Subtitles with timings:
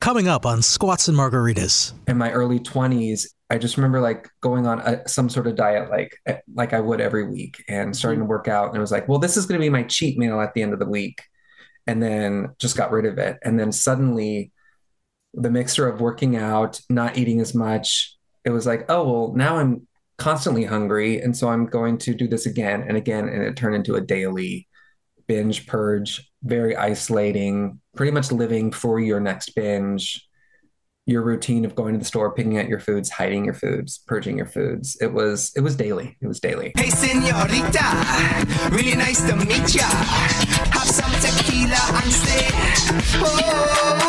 [0.00, 1.92] Coming up on Squats and Margaritas.
[2.06, 5.90] In my early 20s, I just remember like going on a, some sort of diet
[5.90, 8.92] like eh, like I would every week and starting to work out and it was
[8.92, 10.86] like, well, this is going to be my cheat meal at the end of the
[10.86, 11.22] week.
[11.86, 13.38] And then just got rid of it.
[13.42, 14.52] And then suddenly
[15.34, 19.56] the mixture of working out, not eating as much, it was like, oh, well, now
[19.56, 19.86] I'm
[20.18, 21.20] constantly hungry.
[21.20, 23.28] And so I'm going to do this again and again.
[23.28, 24.68] And it turned into a daily
[25.26, 30.24] binge purge, very isolating, pretty much living for your next binge,
[31.06, 34.36] your routine of going to the store, picking out your foods, hiding your foods, purging
[34.36, 34.96] your foods.
[35.00, 36.16] It was it was daily.
[36.20, 36.72] It was daily.
[36.76, 39.88] Hey, senorita, really nice to meet ya.
[40.70, 42.48] Have some tequila and stay.
[43.20, 44.07] Oh.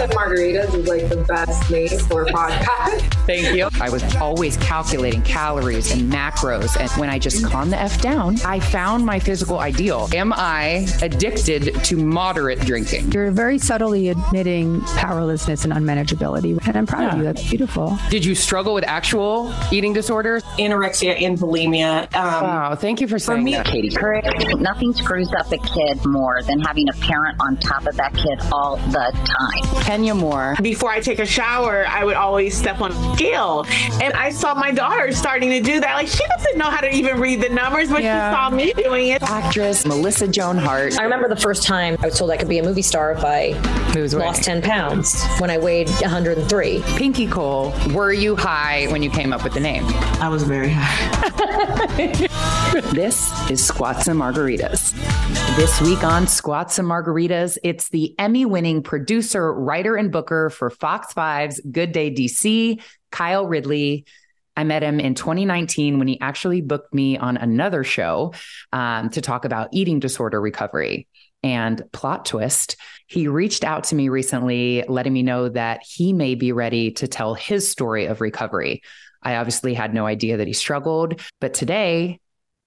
[0.00, 3.14] First of all, Squats and Margaritas is like the best name for a podcast.
[3.26, 3.68] Thank you.
[3.80, 6.76] I was always calculating calories and macros.
[6.78, 10.08] And when I just calmed the F down, I found my physical ideal.
[10.14, 13.12] Am I addicted to moderate drinking?
[13.12, 16.58] You're very subtly admitting powerlessness and unmanageability.
[16.66, 17.12] And I'm proud yeah.
[17.12, 17.24] of you.
[17.24, 17.98] That's beautiful.
[18.08, 20.42] Did you struggle with actual eating disorders?
[20.58, 22.02] Anorexia and bulimia.
[22.14, 22.74] Um, wow.
[22.74, 23.90] Thank you for saying for me, that, Katie.
[23.90, 28.14] Couric, nothing screws up a kid more than having a parent on top of that
[28.14, 29.82] kid all the time.
[29.90, 30.54] Kenya Moore.
[30.62, 33.66] Before I take a shower, I would always step on a scale.
[34.00, 35.96] And I saw my daughter starting to do that.
[35.96, 38.30] Like she doesn't know how to even read the numbers, but yeah.
[38.30, 39.20] she saw me doing it.
[39.24, 40.96] Actress Melissa Joan Hart.
[40.96, 43.24] I remember the first time I was told I could be a movie star if
[43.24, 43.50] I
[44.16, 46.82] lost 10 pounds when I weighed 103.
[46.96, 49.82] Pinky Cole, were you high when you came up with the name?
[50.22, 52.28] I was very high.
[52.70, 54.94] this is Squats and Margaritas.
[55.56, 60.70] This week on Squats and Margaritas, it's the Emmy winning producer, writer, and booker for
[60.70, 64.04] Fox 5's Good Day DC, Kyle Ridley.
[64.56, 68.34] I met him in 2019 when he actually booked me on another show
[68.72, 71.08] um, to talk about eating disorder recovery.
[71.42, 72.76] And plot twist,
[73.08, 77.08] he reached out to me recently, letting me know that he may be ready to
[77.08, 78.82] tell his story of recovery.
[79.24, 82.20] I obviously had no idea that he struggled, but today,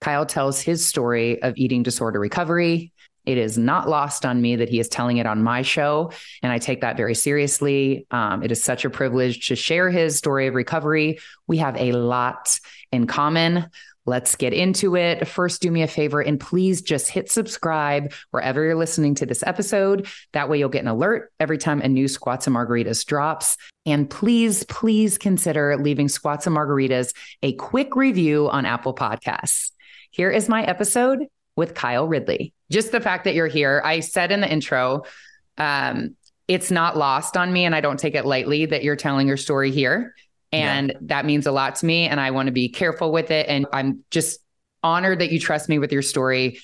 [0.03, 2.91] Kyle tells his story of eating disorder recovery.
[3.25, 6.51] It is not lost on me that he is telling it on my show, and
[6.51, 8.05] I take that very seriously.
[8.11, 11.19] Um, it is such a privilege to share his story of recovery.
[11.47, 12.59] We have a lot
[12.91, 13.67] in common.
[14.05, 15.25] Let's get into it.
[15.25, 19.41] First, do me a favor and please just hit subscribe wherever you're listening to this
[19.43, 20.07] episode.
[20.33, 23.55] That way, you'll get an alert every time a new Squats and Margaritas drops.
[23.85, 29.71] And please, please consider leaving Squats and Margaritas a quick review on Apple Podcasts.
[30.13, 31.25] Here is my episode
[31.55, 32.53] with Kyle Ridley.
[32.71, 35.05] Just the fact that you're here, I said in the intro,
[35.57, 36.15] um,
[36.47, 39.37] it's not lost on me, and I don't take it lightly that you're telling your
[39.37, 40.13] story here.
[40.51, 40.97] And yeah.
[41.01, 42.07] that means a lot to me.
[42.07, 43.47] And I want to be careful with it.
[43.49, 44.39] And I'm just
[44.83, 46.59] honored that you trust me with your story.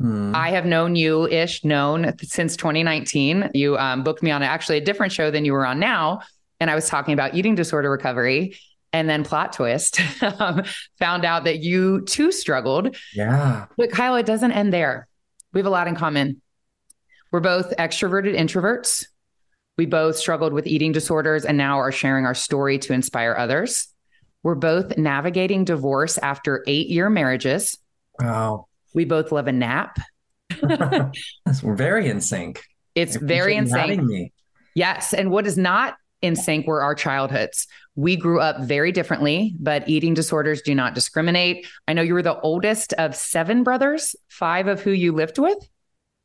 [0.00, 0.34] Mm.
[0.34, 3.50] I have known you ish, known since 2019.
[3.52, 6.22] You um, booked me on actually a different show than you were on now.
[6.60, 8.56] And I was talking about eating disorder recovery.
[8.92, 10.00] And then plot twist,
[10.38, 10.62] um,
[10.98, 12.96] found out that you too struggled.
[13.14, 13.66] Yeah.
[13.76, 15.06] But Kyle, it doesn't end there.
[15.52, 16.40] We have a lot in common.
[17.32, 19.06] We're both extroverted introverts.
[19.76, 23.88] We both struggled with eating disorders and now are sharing our story to inspire others.
[24.42, 27.76] We're both navigating divorce after eight year marriages.
[28.20, 28.68] Wow.
[28.94, 29.98] We both love a nap.
[30.62, 32.62] We're very in sync.
[32.94, 34.32] It's very in sync.
[34.74, 35.12] Yes.
[35.12, 37.66] And what is not in sync were our childhoods.
[37.94, 41.66] We grew up very differently, but eating disorders do not discriminate.
[41.88, 45.58] I know you were the oldest of seven brothers, five of who you lived with.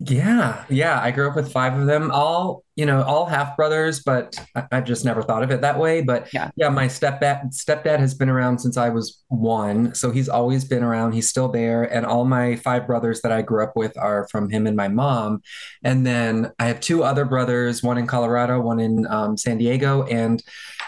[0.04, 1.00] Yeah, yeah.
[1.00, 4.66] I grew up with five of them, all you know, all half brothers, but I,
[4.72, 6.02] I, just never thought of it that way.
[6.02, 10.28] But yeah, yeah my stepdad stepdad has been around since I was one, so he's
[10.28, 11.12] always been around.
[11.12, 14.50] He's still there, and all my five brothers that I grew up with are from
[14.50, 15.44] him and my mom.
[15.84, 20.04] And then I have two other brothers, one in Colorado, one in um, San Diego,
[20.08, 20.42] and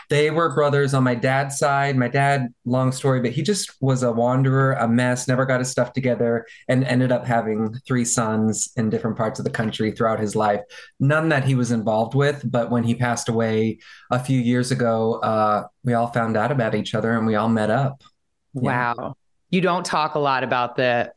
[0.09, 1.95] they were brothers on my dad's side.
[1.95, 5.69] My dad, long story, but he just was a wanderer, a mess, never got his
[5.69, 10.19] stuff together, and ended up having three sons in different parts of the country throughout
[10.19, 10.61] his life.
[10.99, 13.79] None that he was involved with, but when he passed away
[14.11, 17.49] a few years ago, uh, we all found out about each other and we all
[17.49, 18.03] met up.
[18.53, 18.95] Wow.
[18.97, 19.11] Yeah.
[19.49, 21.13] You don't talk a lot about the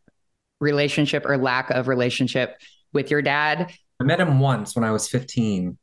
[0.60, 2.60] relationship or lack of relationship
[2.92, 3.72] with your dad.
[4.00, 5.78] I met him once when I was 15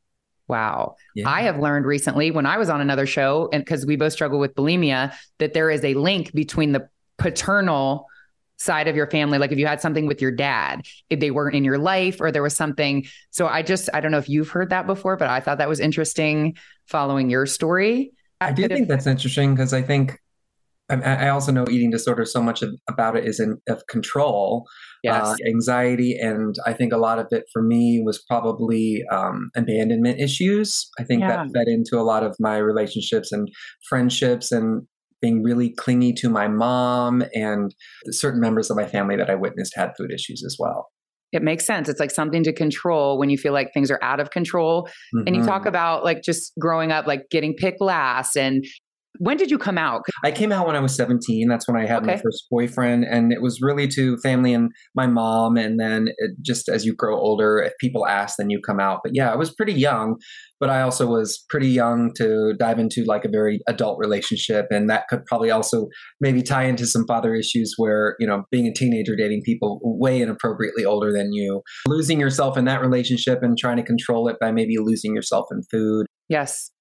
[0.47, 0.95] Wow.
[1.15, 1.29] Yeah.
[1.29, 4.39] I have learned recently when I was on another show, and because we both struggle
[4.39, 8.07] with bulimia, that there is a link between the paternal
[8.57, 11.55] side of your family like if you had something with your dad if they weren't
[11.55, 14.49] in your life or there was something so i just i don't know if you've
[14.49, 16.55] heard that before but i thought that was interesting
[16.87, 20.17] following your story i do think that's interesting because i think
[21.01, 22.25] I also know eating disorder.
[22.25, 24.65] So much of, about it is in of control,
[25.03, 25.25] yes.
[25.25, 30.19] uh, anxiety, and I think a lot of it for me was probably um, abandonment
[30.19, 30.89] issues.
[30.99, 31.29] I think yeah.
[31.29, 33.47] that fed into a lot of my relationships and
[33.89, 34.83] friendships, and
[35.21, 37.73] being really clingy to my mom and
[38.09, 40.89] certain members of my family that I witnessed had food issues as well.
[41.31, 41.89] It makes sense.
[41.89, 44.83] It's like something to control when you feel like things are out of control.
[45.15, 45.23] Mm-hmm.
[45.25, 45.69] And you talk mm-hmm.
[45.69, 48.63] about like just growing up, like getting picked last and
[49.19, 50.01] when did you come out?
[50.24, 51.48] I came out when I was 17.
[51.48, 52.15] That's when I had okay.
[52.15, 53.04] my first boyfriend.
[53.04, 55.57] And it was really to family and my mom.
[55.57, 59.01] And then it, just as you grow older, if people ask, then you come out.
[59.04, 60.15] But yeah, I was pretty young,
[60.60, 64.68] but I also was pretty young to dive into like a very adult relationship.
[64.71, 65.88] And that could probably also
[66.19, 70.21] maybe tie into some father issues where, you know, being a teenager dating people way
[70.21, 74.51] inappropriately older than you, losing yourself in that relationship and trying to control it by
[74.51, 76.07] maybe losing yourself in food.
[76.30, 76.71] Yes.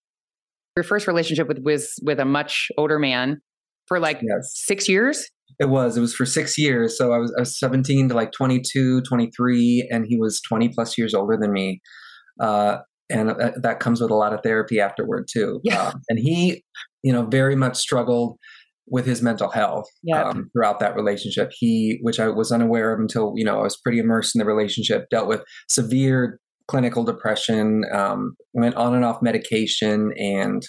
[0.77, 3.41] Your first relationship with was with a much older man
[3.87, 4.53] for like yes.
[4.55, 5.29] six years.
[5.59, 5.97] It was.
[5.97, 6.97] It was for six years.
[6.97, 10.97] So I was, I was 17 to like 22, 23, and he was 20 plus
[10.97, 11.81] years older than me.
[12.41, 12.79] Uh,
[13.11, 15.61] and that, that, comes with a lot of therapy afterward too.
[15.63, 15.89] Yeah.
[15.89, 16.65] Um, and he,
[17.03, 18.39] you know, very much struggled
[18.87, 20.27] with his mental health yep.
[20.27, 21.51] um, throughout that relationship.
[21.53, 24.47] He, which I was unaware of until you know I was pretty immersed in the
[24.47, 30.63] relationship, dealt with severe clinical depression, um, went on and off medication, and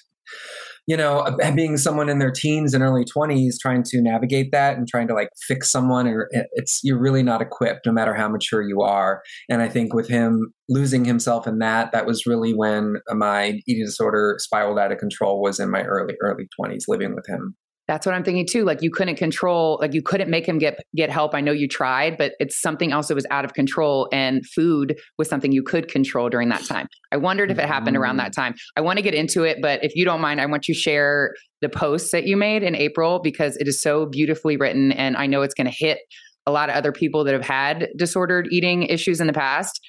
[0.85, 4.77] you know, uh, being someone in their teens and early 20s trying to navigate that
[4.77, 8.27] and trying to like fix someone or it's you're really not equipped no matter how
[8.27, 9.21] mature you are.
[9.49, 13.85] And I think with him losing himself in that, that was really when my eating
[13.85, 17.55] disorder spiraled out of control was in my early early 20s living with him.
[17.87, 18.63] That's what I'm thinking too.
[18.63, 21.35] Like you couldn't control, like you couldn't make him get get help.
[21.35, 24.07] I know you tried, but it's something else that was out of control.
[24.13, 26.87] And food was something you could control during that time.
[27.11, 28.35] I wondered if it happened around that mm.
[28.35, 28.55] time.
[28.77, 30.79] I want to get into it, but if you don't mind, I want you to
[30.79, 35.17] share the post that you made in April because it is so beautifully written, and
[35.17, 35.99] I know it's going to hit
[36.45, 39.81] a lot of other people that have had disordered eating issues in the past.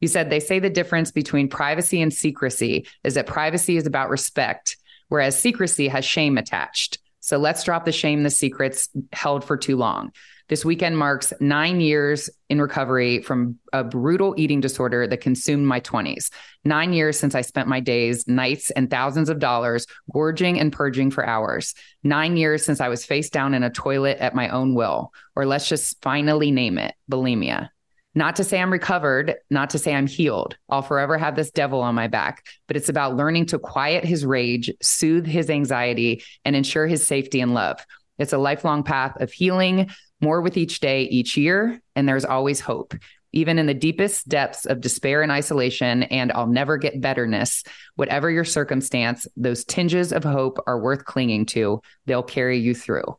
[0.00, 4.10] You said they say the difference between privacy and secrecy is that privacy is about
[4.10, 4.76] respect,
[5.08, 6.98] whereas secrecy has shame attached.
[7.26, 10.12] So let's drop the shame, the secrets held for too long.
[10.48, 15.80] This weekend marks nine years in recovery from a brutal eating disorder that consumed my
[15.80, 16.30] 20s.
[16.64, 21.10] Nine years since I spent my days, nights, and thousands of dollars gorging and purging
[21.10, 21.74] for hours.
[22.04, 25.46] Nine years since I was face down in a toilet at my own will, or
[25.46, 27.70] let's just finally name it bulimia.
[28.16, 30.56] Not to say I'm recovered, not to say I'm healed.
[30.70, 34.24] I'll forever have this devil on my back, but it's about learning to quiet his
[34.24, 37.84] rage, soothe his anxiety, and ensure his safety and love.
[38.18, 39.90] It's a lifelong path of healing,
[40.22, 42.94] more with each day, each year, and there's always hope.
[43.34, 47.64] Even in the deepest depths of despair and isolation, and I'll never get betterness,
[47.96, 51.82] whatever your circumstance, those tinges of hope are worth clinging to.
[52.06, 53.18] They'll carry you through.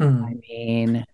[0.00, 0.24] Mm.
[0.24, 1.04] I mean,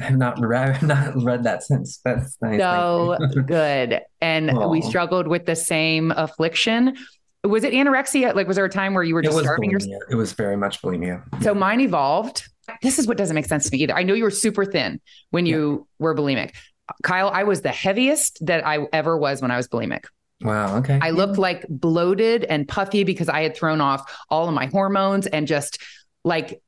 [0.00, 1.98] I have not read, I have not read that since.
[2.04, 2.60] That's nice.
[2.60, 3.16] So
[3.46, 4.00] good.
[4.20, 4.70] And Aww.
[4.70, 6.96] we struggled with the same affliction.
[7.44, 8.34] Was it anorexia?
[8.34, 10.02] Like, was there a time where you were just starving yourself?
[10.10, 11.22] It was very much bulimia.
[11.42, 12.48] So mine evolved.
[12.82, 13.96] This is what doesn't make sense to me either.
[13.96, 16.04] I know you were super thin when you yeah.
[16.04, 16.54] were bulimic.
[17.02, 20.04] Kyle, I was the heaviest that I ever was when I was bulimic.
[20.42, 20.78] Wow.
[20.78, 20.98] Okay.
[21.00, 25.26] I looked like bloated and puffy because I had thrown off all of my hormones
[25.26, 25.82] and just
[26.24, 26.60] like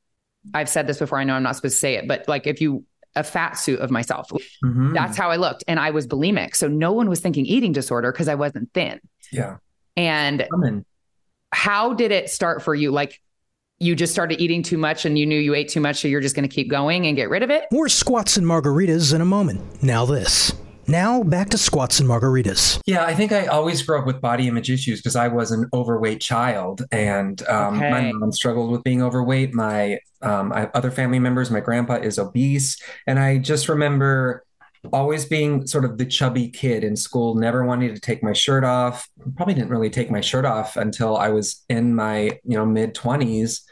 [0.55, 1.19] I've said this before.
[1.19, 2.85] I know I'm not supposed to say it, but like if you
[3.17, 4.31] a fat suit of myself.
[4.65, 4.93] Mm-hmm.
[4.95, 5.65] That's how I looked.
[5.67, 6.55] And I was bulimic.
[6.55, 9.01] So no one was thinking eating disorder because I wasn't thin.
[9.33, 9.57] Yeah.
[9.97, 10.47] And
[11.53, 12.91] how did it start for you?
[12.91, 13.21] Like
[13.79, 15.97] you just started eating too much and you knew you ate too much.
[16.01, 17.65] So you're just going to keep going and get rid of it?
[17.73, 19.83] More squats and margaritas in a moment.
[19.83, 20.53] Now this.
[20.91, 22.81] Now back to squats and margaritas.
[22.85, 25.69] Yeah, I think I always grew up with body image issues because I was an
[25.73, 27.91] overweight child, and um, okay.
[27.91, 29.55] my mom struggled with being overweight.
[29.55, 34.45] My um, I have other family members, my grandpa is obese, and I just remember
[34.93, 38.65] always being sort of the chubby kid in school, never wanting to take my shirt
[38.65, 39.09] off.
[39.37, 42.97] Probably didn't really take my shirt off until I was in my you know mid
[42.97, 43.63] twenties.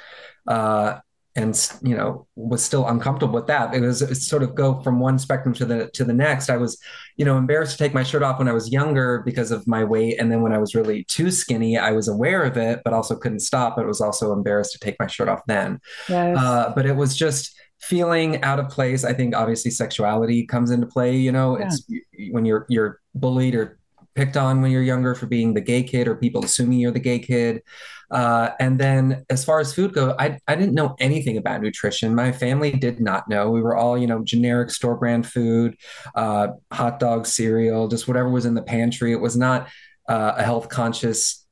[0.46, 1.00] Uh,
[1.38, 5.18] and you know was still uncomfortable with that it was sort of go from one
[5.18, 6.78] spectrum to the to the next i was
[7.16, 9.84] you know embarrassed to take my shirt off when i was younger because of my
[9.84, 12.92] weight and then when i was really too skinny i was aware of it but
[12.92, 16.36] also couldn't stop but was also embarrassed to take my shirt off then yes.
[16.36, 20.86] uh, but it was just feeling out of place i think obviously sexuality comes into
[20.86, 21.66] play you know yeah.
[21.66, 21.84] it's
[22.32, 23.78] when you're you're bullied or
[24.18, 26.98] picked on when you're younger for being the gay kid or people assuming you're the
[26.98, 27.62] gay kid.
[28.10, 32.14] Uh, and then as far as food go, I, I didn't know anything about nutrition.
[32.14, 33.50] My family did not know.
[33.50, 35.76] We were all, you know, generic store brand food,
[36.14, 39.12] uh, hot dog, cereal, just whatever was in the pantry.
[39.12, 39.68] It was not
[40.08, 41.46] uh, a health conscious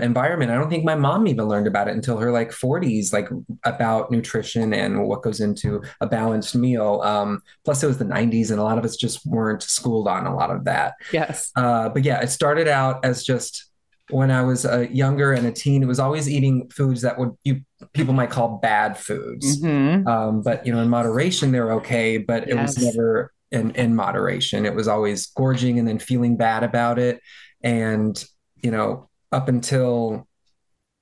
[0.00, 0.50] environment.
[0.50, 3.28] I don't think my mom even learned about it until her like 40s, like
[3.64, 7.00] about nutrition and what goes into a balanced meal.
[7.02, 10.26] Um, plus, it was the 90s, and a lot of us just weren't schooled on
[10.26, 10.94] a lot of that.
[11.12, 11.50] Yes.
[11.56, 13.67] Uh, but yeah, it started out as just
[14.10, 17.36] when I was a younger and a teen, it was always eating foods that would
[17.44, 17.62] you
[17.92, 19.60] people might call bad foods.
[19.60, 20.06] Mm-hmm.
[20.08, 22.18] Um, but you know, in moderation, they're okay.
[22.18, 22.52] But yes.
[22.52, 24.66] it was never in in moderation.
[24.66, 27.20] It was always gorging and then feeling bad about it.
[27.62, 28.22] And
[28.62, 30.26] you know, up until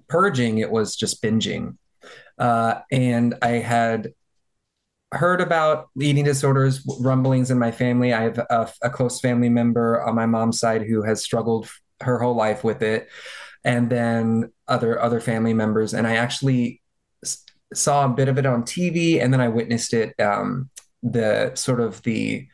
[0.09, 1.77] purging, it was just binging.
[2.39, 4.13] Uh, and I had
[5.13, 8.13] heard about eating disorders, rumblings in my family.
[8.13, 11.71] I have a, a, close family member on my mom's side who has struggled
[12.01, 13.09] her whole life with it,
[13.65, 15.95] and then other other family members.
[15.95, 16.83] And I actually
[17.75, 20.19] saw a bit of it on TV, and then I witnessed it.
[20.21, 20.71] Um,
[21.03, 22.49] the sort of the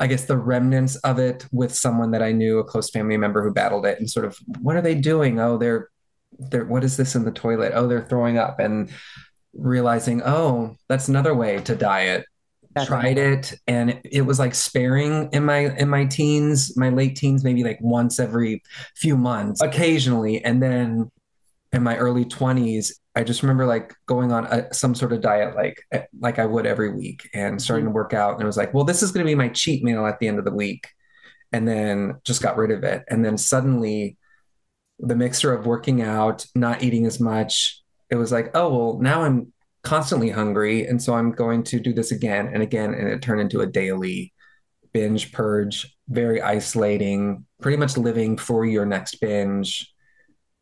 [0.00, 3.42] I guess the remnants of it with someone that I knew, a close family member
[3.42, 5.38] who battled it, and sort of, what are they doing?
[5.38, 5.90] Oh, they're,
[6.38, 7.72] they're, what is this in the toilet?
[7.74, 8.90] Oh, they're throwing up, and
[9.52, 12.24] realizing, oh, that's another way to diet.
[12.72, 16.88] That's Tried it, and it, it was like sparing in my in my teens, my
[16.88, 18.62] late teens, maybe like once every
[18.94, 21.10] few months, occasionally, and then
[21.72, 25.54] in my early 20s i just remember like going on a, some sort of diet
[25.54, 27.92] like eh, like i would every week and starting mm-hmm.
[27.92, 28.34] to work out.
[28.34, 30.28] And it was like well this is going to be my cheat meal at the
[30.28, 30.88] end of the week.
[31.52, 33.02] And then just got rid of it.
[33.08, 34.16] And then suddenly
[35.00, 39.22] the mixture of working out not eating as much it was like oh well now
[39.22, 43.22] i'm constantly hungry and so i'm going to do this again and again and it
[43.22, 44.32] turned into a daily
[44.92, 49.90] binge purge very isolating pretty much living for your next binge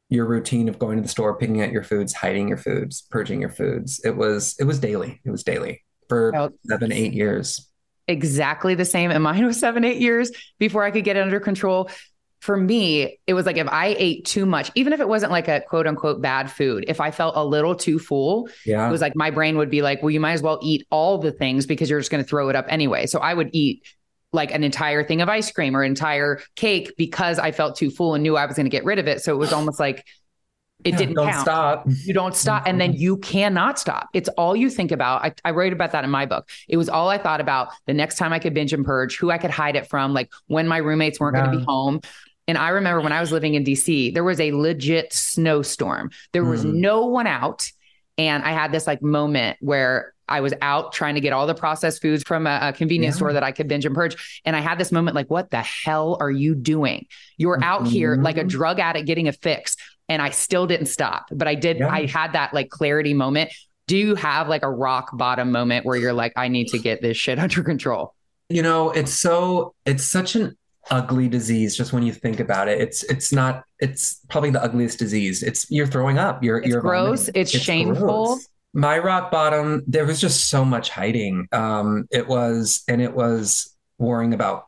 [0.09, 3.41] your routine of going to the store, picking out your foods, hiding your foods, purging
[3.41, 4.01] your foods.
[4.05, 5.21] It was it was daily.
[5.25, 7.69] It was daily for seven eight years.
[8.07, 9.11] Exactly the same.
[9.11, 11.91] And mine was seven, eight years before I could get it under control.
[12.41, 15.49] For me, it was like if I ate too much, even if it wasn't like
[15.49, 18.87] a quote unquote bad food, if I felt a little too full, yeah.
[18.87, 21.19] it was like my brain would be like, well, you might as well eat all
[21.19, 23.07] the things because you're just going to throw it up anyway.
[23.07, 23.85] So I would eat
[24.33, 28.15] like an entire thing of ice cream or entire cake because I felt too full
[28.15, 29.23] and knew I was going to get rid of it.
[29.23, 30.05] So it was almost like
[30.85, 31.43] it didn't don't count.
[31.43, 31.87] stop.
[32.05, 32.65] You don't stop.
[32.67, 34.09] And then you cannot stop.
[34.13, 35.25] It's all you think about.
[35.25, 36.49] I, I wrote about that in my book.
[36.69, 39.31] It was all I thought about the next time I could binge and purge, who
[39.31, 41.47] I could hide it from, like when my roommates weren't yeah.
[41.47, 42.01] going to be home.
[42.49, 46.11] And I remember when I was living in DC, there was a legit snowstorm.
[46.33, 46.73] There was mm.
[46.75, 47.71] no one out.
[48.17, 51.55] And I had this like moment where I was out trying to get all the
[51.55, 53.19] processed foods from a, a convenience yeah.
[53.19, 54.41] store that I could binge and purge.
[54.45, 57.07] And I had this moment like, what the hell are you doing?
[57.37, 57.65] You're mm-hmm.
[57.65, 58.49] out here like a mm-hmm.
[58.49, 59.77] drug addict getting a fix.
[60.09, 61.27] And I still didn't stop.
[61.31, 61.89] But I did, yeah.
[61.89, 63.53] I had that like clarity moment.
[63.87, 67.03] Do you have like a rock bottom moment where you're like, I need to get
[67.03, 68.15] this shit under control?
[68.49, 70.57] You know, it's so, it's such an
[70.91, 74.99] ugly disease just when you think about it it's it's not it's probably the ugliest
[74.99, 75.43] disease.
[75.43, 78.27] It's you're throwing up you're it's you're gross it's, it's, shameful.
[78.27, 78.49] gross.
[78.75, 81.49] My rock bottom there was just so much hiding.
[81.53, 84.67] Um it was and it was worrying about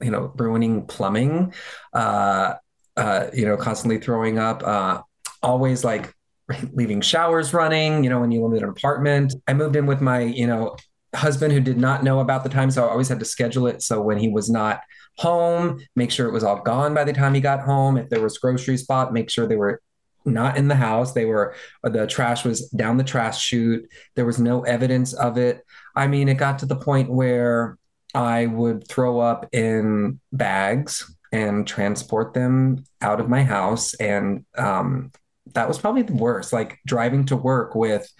[0.00, 1.52] you know ruining plumbing
[1.92, 2.54] uh
[2.96, 5.02] uh you know constantly throwing up uh
[5.42, 6.14] always like
[6.72, 9.34] leaving showers running you know when you live in an apartment.
[9.46, 10.76] I moved in with my you know
[11.14, 13.82] husband who did not know about the time so i always had to schedule it
[13.82, 14.80] so when he was not
[15.20, 18.22] home make sure it was all gone by the time he got home if there
[18.22, 19.80] was grocery spot make sure they were
[20.24, 21.12] not in the house.
[21.12, 23.88] They were the trash was down the trash chute.
[24.16, 25.64] There was no evidence of it.
[25.94, 27.78] I mean, it got to the point where
[28.14, 35.12] I would throw up in bags and transport them out of my house, and um,
[35.54, 36.52] that was probably the worst.
[36.52, 38.10] Like driving to work with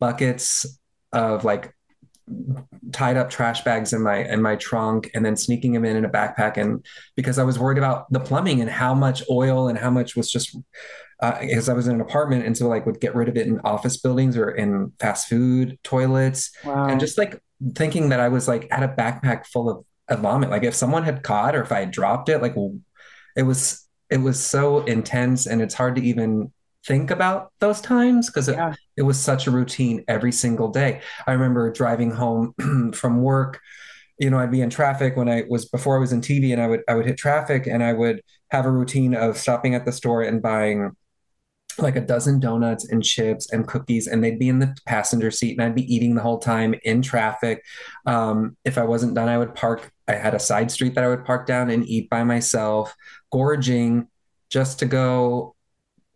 [0.00, 0.66] buckets
[1.12, 1.74] of like
[2.92, 6.04] tied up trash bags in my in my trunk and then sneaking them in in
[6.04, 6.56] a backpack.
[6.56, 6.84] And
[7.16, 10.30] because I was worried about the plumbing and how much oil and how much was
[10.30, 10.56] just
[11.20, 13.46] uh, because I was in an apartment and so like would get rid of it
[13.46, 16.50] in office buildings or in fast food toilets.
[16.64, 16.88] Wow.
[16.88, 17.40] and just like
[17.74, 20.50] thinking that I was like at a backpack full of, of vomit.
[20.50, 22.54] Like if someone had caught or if I had dropped it like
[23.36, 26.52] it was it was so intense and it's hard to even
[26.86, 28.70] think about those times because yeah.
[28.70, 31.00] it, it was such a routine every single day.
[31.26, 33.60] I remember driving home from work
[34.18, 36.60] you know i'd be in traffic when i was before i was in tv and
[36.60, 38.20] i would i would hit traffic and i would
[38.50, 40.94] have a routine of stopping at the store and buying
[41.78, 45.52] like a dozen donuts and chips and cookies, and they'd be in the passenger seat,
[45.52, 47.64] and I'd be eating the whole time in traffic.
[48.06, 49.90] Um, if I wasn't done, I would park.
[50.08, 52.94] I had a side street that I would park down and eat by myself,
[53.30, 54.08] gorging
[54.48, 55.54] just to go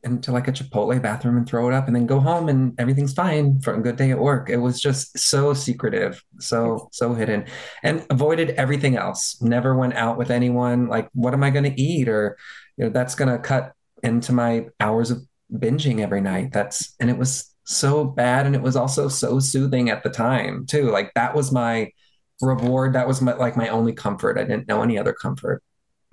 [0.04, 3.12] into like a Chipotle bathroom and throw it up and then go home and everything's
[3.12, 4.50] fine for a good day at work.
[4.50, 7.46] It was just so secretive, so, so hidden
[7.82, 9.40] and avoided everything else.
[9.40, 10.88] Never went out with anyone.
[10.88, 12.08] Like, what am I going to eat?
[12.08, 12.36] Or,
[12.76, 16.52] you know, that's going to cut into my hours of binging every night.
[16.52, 20.66] That's and it was so bad and it was also so soothing at the time
[20.66, 20.90] too.
[20.90, 21.90] Like that was my
[22.40, 22.94] reward.
[22.94, 24.38] That was my like my only comfort.
[24.38, 25.62] I didn't know any other comfort.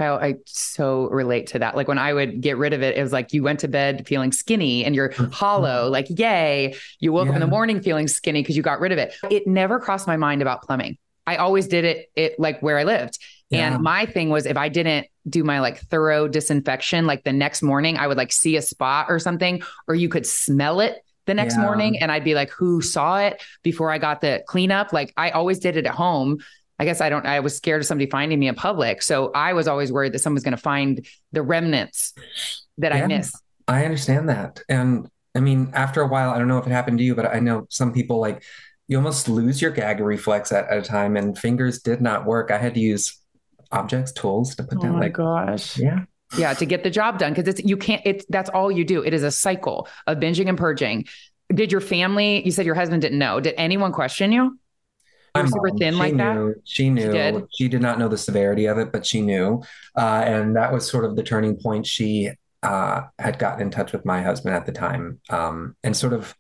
[0.02, 1.76] Oh, I so relate to that.
[1.76, 4.08] Like when I would get rid of it, it was like you went to bed
[4.08, 5.32] feeling skinny and you're mm-hmm.
[5.32, 6.76] hollow, like, yay.
[7.00, 7.32] You woke yeah.
[7.32, 9.16] up in the morning feeling skinny because you got rid of it.
[9.30, 10.98] It never crossed my mind about plumbing.
[11.28, 13.20] I always did it, it like where I lived.
[13.52, 13.74] Yeah.
[13.74, 17.62] And my thing was if I didn't do my like thorough disinfection, like the next
[17.62, 21.34] morning, I would like see a spot or something, or you could smell it the
[21.34, 21.64] next yeah.
[21.64, 22.00] morning.
[22.00, 24.94] And I'd be like, who saw it before I got the cleanup?
[24.94, 26.40] Like I always did it at home.
[26.82, 29.04] I guess I don't, I was scared of somebody finding me in public.
[29.04, 32.14] So I was always worried that someone's going to find the remnants
[32.80, 33.36] that yeah, I miss.
[33.68, 34.64] I understand that.
[34.68, 37.28] And I mean, after a while, I don't know if it happened to you, but
[37.28, 38.44] I know some people like
[38.88, 42.50] you almost lose your gag reflex at, at a time and fingers did not work.
[42.50, 43.16] I had to use
[43.72, 44.94] objects, tools to put oh down.
[44.94, 45.78] my like, gosh.
[45.78, 46.06] Yeah.
[46.36, 46.56] Yeah.
[46.56, 47.36] To get the job done.
[47.36, 49.04] Cause it's, you can't, it's, that's all you do.
[49.04, 51.06] It is a cycle of binging and purging.
[51.54, 53.40] Did your family, you said your husband didn't know.
[53.40, 54.58] Did anyone question you?
[55.36, 56.62] Were super thin like knew, that.
[56.66, 57.04] She knew.
[57.04, 57.48] She did.
[57.52, 57.82] she did.
[57.82, 59.64] not know the severity of it, but she knew,
[59.98, 61.88] uh, and that was sort of the turning point.
[61.88, 62.32] She
[62.64, 66.36] uh, had gotten in touch with my husband at the time, um, and sort of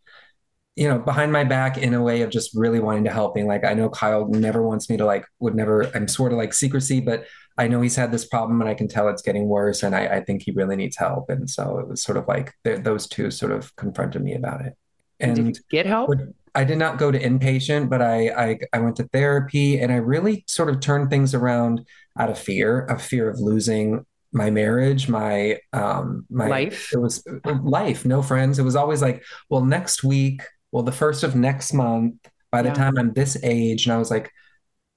[0.75, 3.43] you know, behind my back in a way of just really wanting to help me.
[3.43, 6.53] Like I know Kyle never wants me to like would never I'm sort of like
[6.53, 7.25] secrecy, but
[7.57, 10.07] I know he's had this problem and I can tell it's getting worse and I,
[10.07, 11.29] I think he really needs help.
[11.29, 14.73] And so it was sort of like those two sort of confronted me about it.
[15.19, 16.09] And did you get help?
[16.53, 19.97] I did not go to inpatient, but I, I I went to therapy and I
[19.97, 21.85] really sort of turned things around
[22.17, 26.91] out of fear, of fear of losing my marriage, my um my life.
[26.93, 27.23] It was
[27.63, 28.59] life, no friends.
[28.59, 30.41] It was always like, well, next week
[30.71, 32.15] well, the first of next month,
[32.51, 32.75] by the yeah.
[32.75, 34.31] time I'm this age, and I was like,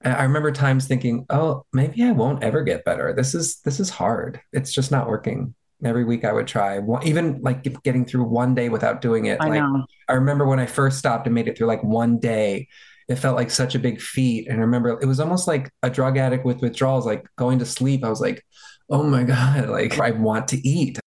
[0.03, 3.13] I remember times thinking, oh, maybe I won't ever get better.
[3.13, 4.39] This is this is hard.
[4.53, 5.53] It's just not working.
[5.85, 9.39] Every week I would try, even like getting through one day without doing it.
[9.39, 9.85] I like, know.
[10.09, 12.67] I remember when I first stopped and made it through like one day,
[13.07, 14.47] it felt like such a big feat.
[14.47, 17.65] And I remember it was almost like a drug addict with withdrawals, like going to
[17.65, 18.03] sleep.
[18.03, 18.43] I was like,
[18.89, 20.99] oh my God, like I want to eat.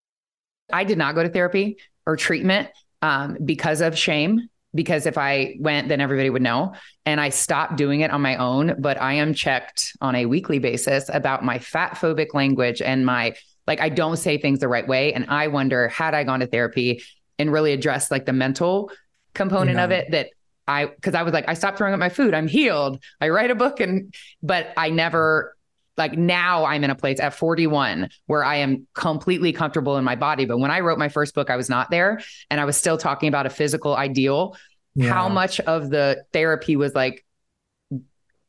[0.71, 2.69] I did not go to therapy or treatment
[3.01, 6.73] um, because of shame because if I went, then everybody would know.
[7.05, 10.59] And I stopped doing it on my own, but I am checked on a weekly
[10.59, 13.33] basis about my fat phobic language and my,
[13.69, 15.13] like, I don't say things the right way.
[15.13, 17.03] And I wonder, had I gone to therapy
[17.37, 18.91] and really addressed like the mental
[19.33, 19.83] component yeah.
[19.85, 20.31] of it, that
[20.67, 22.33] I, cause I was like, I stopped throwing up my food.
[22.33, 23.01] I'm healed.
[23.21, 25.55] I write a book and, but I never
[25.97, 30.15] like now I'm in a place at 41 where I am completely comfortable in my
[30.15, 30.45] body.
[30.45, 32.97] But when I wrote my first book, I was not there and I was still
[32.97, 34.57] talking about a physical ideal.
[34.95, 35.13] Yeah.
[35.13, 37.23] How much of the therapy was like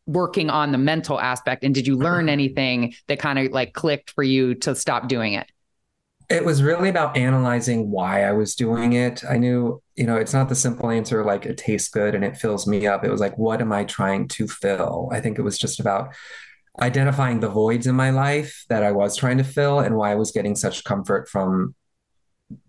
[0.06, 1.64] working on the mental aspect?
[1.64, 2.32] And did you learn uh-huh.
[2.32, 5.50] anything that kind of like clicked for you to stop doing it?
[6.28, 9.24] It was really about analyzing why I was doing it.
[9.28, 12.36] I knew, you know, it's not the simple answer like it tastes good and it
[12.36, 13.04] fills me up.
[13.04, 15.08] It was like, what am I trying to fill?
[15.12, 16.14] I think it was just about
[16.80, 20.14] identifying the voids in my life that I was trying to fill and why I
[20.14, 21.74] was getting such comfort from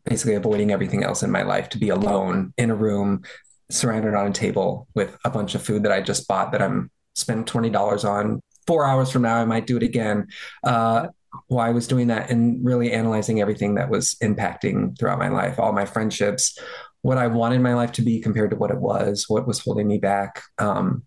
[0.06, 3.24] basically avoiding everything else in my life to be alone in a room
[3.70, 6.92] surrounded on a table with a bunch of food that I just bought that I'm
[7.16, 8.42] spending $20 on.
[8.68, 10.28] Four hours from now, I might do it again.
[10.64, 11.08] Uh,
[11.48, 15.60] why I was doing that and really analyzing everything that was impacting throughout my life,
[15.60, 16.58] all my friendships,
[17.02, 19.88] what I wanted my life to be compared to what it was, what was holding
[19.88, 20.42] me back.
[20.58, 21.04] Um,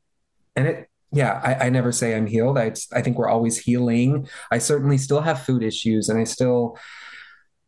[0.56, 2.58] and it yeah, I, I, never say I'm healed.
[2.58, 4.28] I, I think we're always healing.
[4.50, 6.76] I certainly still have food issues and I still,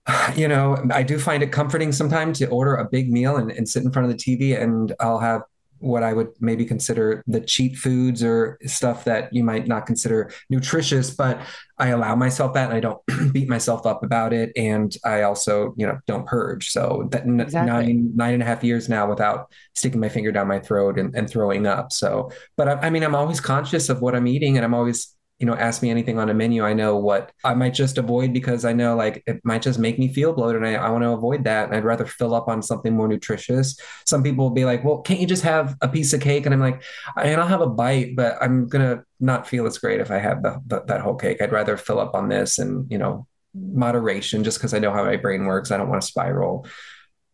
[0.35, 3.68] you know, I do find it comforting sometimes to order a big meal and, and
[3.68, 5.42] sit in front of the TV and I'll have
[5.79, 10.31] what I would maybe consider the cheat foods or stuff that you might not consider
[10.49, 11.41] nutritious, but
[11.79, 13.01] I allow myself that and I don't
[13.33, 14.53] beat myself up about it.
[14.57, 16.71] And I also, you know, don't purge.
[16.71, 17.71] So that exactly.
[17.71, 21.15] nine, nine and a half years now without sticking my finger down my throat and,
[21.15, 21.93] and throwing up.
[21.93, 25.15] So, but I, I mean, I'm always conscious of what I'm eating and I'm always
[25.38, 28.33] you know, ask me anything on a menu, I know what I might just avoid
[28.33, 31.05] because I know like it might just make me feel bloated and I, I want
[31.05, 31.66] to avoid that.
[31.66, 33.79] And I'd rather fill up on something more nutritious.
[34.07, 36.46] Some people will be like, well, can't you just have a piece of cake?
[36.46, 36.83] And I'm like,
[37.16, 40.18] and I'll have a bite, but I'm going to not feel as great if I
[40.18, 41.42] have the, the, that whole cake.
[41.42, 45.05] I'd rather fill up on this and, you know, moderation just because I know how
[45.05, 45.70] my brain works.
[45.70, 46.66] I don't want to spiral.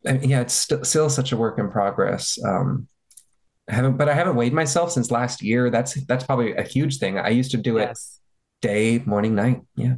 [0.04, 2.36] Mean, yeah, it's st- still such a work in progress.
[2.44, 2.88] Um,
[3.68, 5.70] I haven't, but I haven't weighed myself since last year.
[5.70, 7.18] That's that's probably a huge thing.
[7.18, 8.20] I used to do yes.
[8.60, 9.62] it day, morning, night.
[9.76, 9.94] Yeah.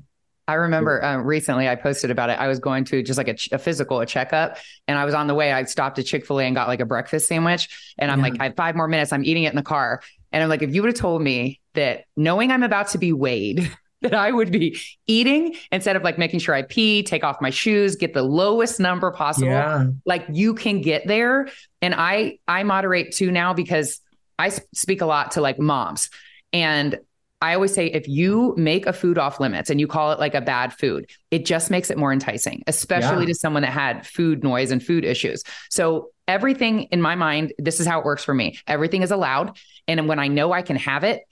[0.47, 2.39] I remember uh, recently I posted about it.
[2.39, 5.27] I was going to just like a, a, physical, a checkup, and I was on
[5.27, 5.53] the way.
[5.53, 7.95] I stopped at Chick fil A and got like a breakfast sandwich.
[7.97, 8.25] And I'm yeah.
[8.25, 9.13] like, I have five more minutes.
[9.13, 10.03] I'm eating it in the car.
[10.33, 13.13] And I'm like, if you would have told me that knowing I'm about to be
[13.13, 13.71] weighed,
[14.05, 17.51] that I would be eating instead of like making sure I pee, take off my
[17.51, 19.49] shoes, get the lowest number possible.
[19.49, 19.87] Yeah.
[20.05, 21.49] Like you can get there.
[21.83, 24.01] And I I moderate too now because
[24.39, 26.11] I speak a lot to like moms.
[26.53, 26.99] And
[27.41, 30.35] I always say if you make a food off limits and you call it like
[30.35, 33.29] a bad food, it just makes it more enticing, especially yeah.
[33.29, 35.43] to someone that had food noise and food issues.
[35.69, 38.59] So everything in my mind, this is how it works for me.
[38.67, 39.59] Everything is allowed.
[39.89, 41.23] And when I know I can have it,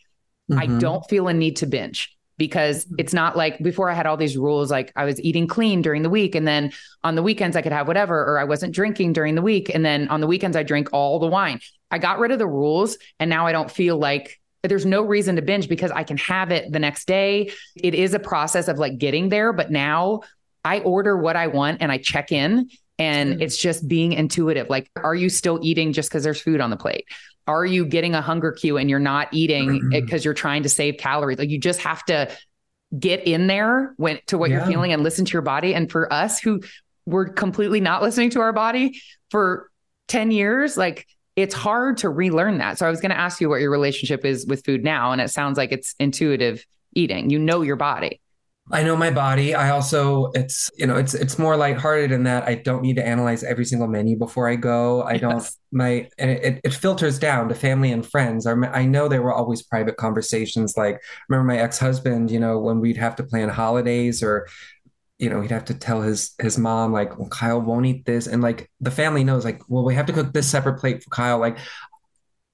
[0.50, 0.58] mm-hmm.
[0.58, 2.96] I don't feel a need to binge because mm-hmm.
[2.98, 6.02] it's not like before I had all these rules, like I was eating clean during
[6.02, 6.34] the week.
[6.34, 6.72] And then
[7.04, 9.72] on the weekends, I could have whatever, or I wasn't drinking during the week.
[9.72, 11.60] And then on the weekends, I drink all the wine.
[11.92, 12.98] I got rid of the rules.
[13.20, 16.50] And now I don't feel like there's no reason to binge because I can have
[16.50, 17.52] it the next day.
[17.76, 20.22] It is a process of like getting there, but now
[20.64, 23.42] I order what I want and I check in and mm-hmm.
[23.42, 24.68] it's just being intuitive.
[24.68, 27.06] Like, are you still eating just because there's food on the plate?
[27.46, 30.24] Are you getting a hunger cue and you're not eating because mm-hmm.
[30.24, 31.38] you're trying to save calories?
[31.38, 32.30] Like, you just have to
[32.96, 34.58] get in there when to what yeah.
[34.58, 35.74] you're feeling and listen to your body.
[35.74, 36.60] And for us who
[37.06, 39.00] were completely not listening to our body
[39.30, 39.70] for
[40.08, 42.78] 10 years, like it's hard to relearn that.
[42.78, 45.12] So I was going to ask you what your relationship is with food now.
[45.12, 47.30] And it sounds like it's intuitive eating.
[47.30, 48.20] You know your body.
[48.70, 49.54] I know my body.
[49.54, 53.06] I also it's you know it's it's more lighthearted in that I don't need to
[53.06, 55.02] analyze every single menu before I go.
[55.02, 58.46] I don't my and it, it filters down to family and friends.
[58.46, 60.76] I know there were always private conversations.
[60.76, 64.46] Like remember my ex husband, you know, when we'd have to plan holidays or
[65.18, 68.26] you know, he'd have to tell his his mom like, well, Kyle won't eat this,
[68.26, 71.10] and like the family knows like, well, we have to cook this separate plate for
[71.10, 71.38] Kyle.
[71.38, 71.58] Like,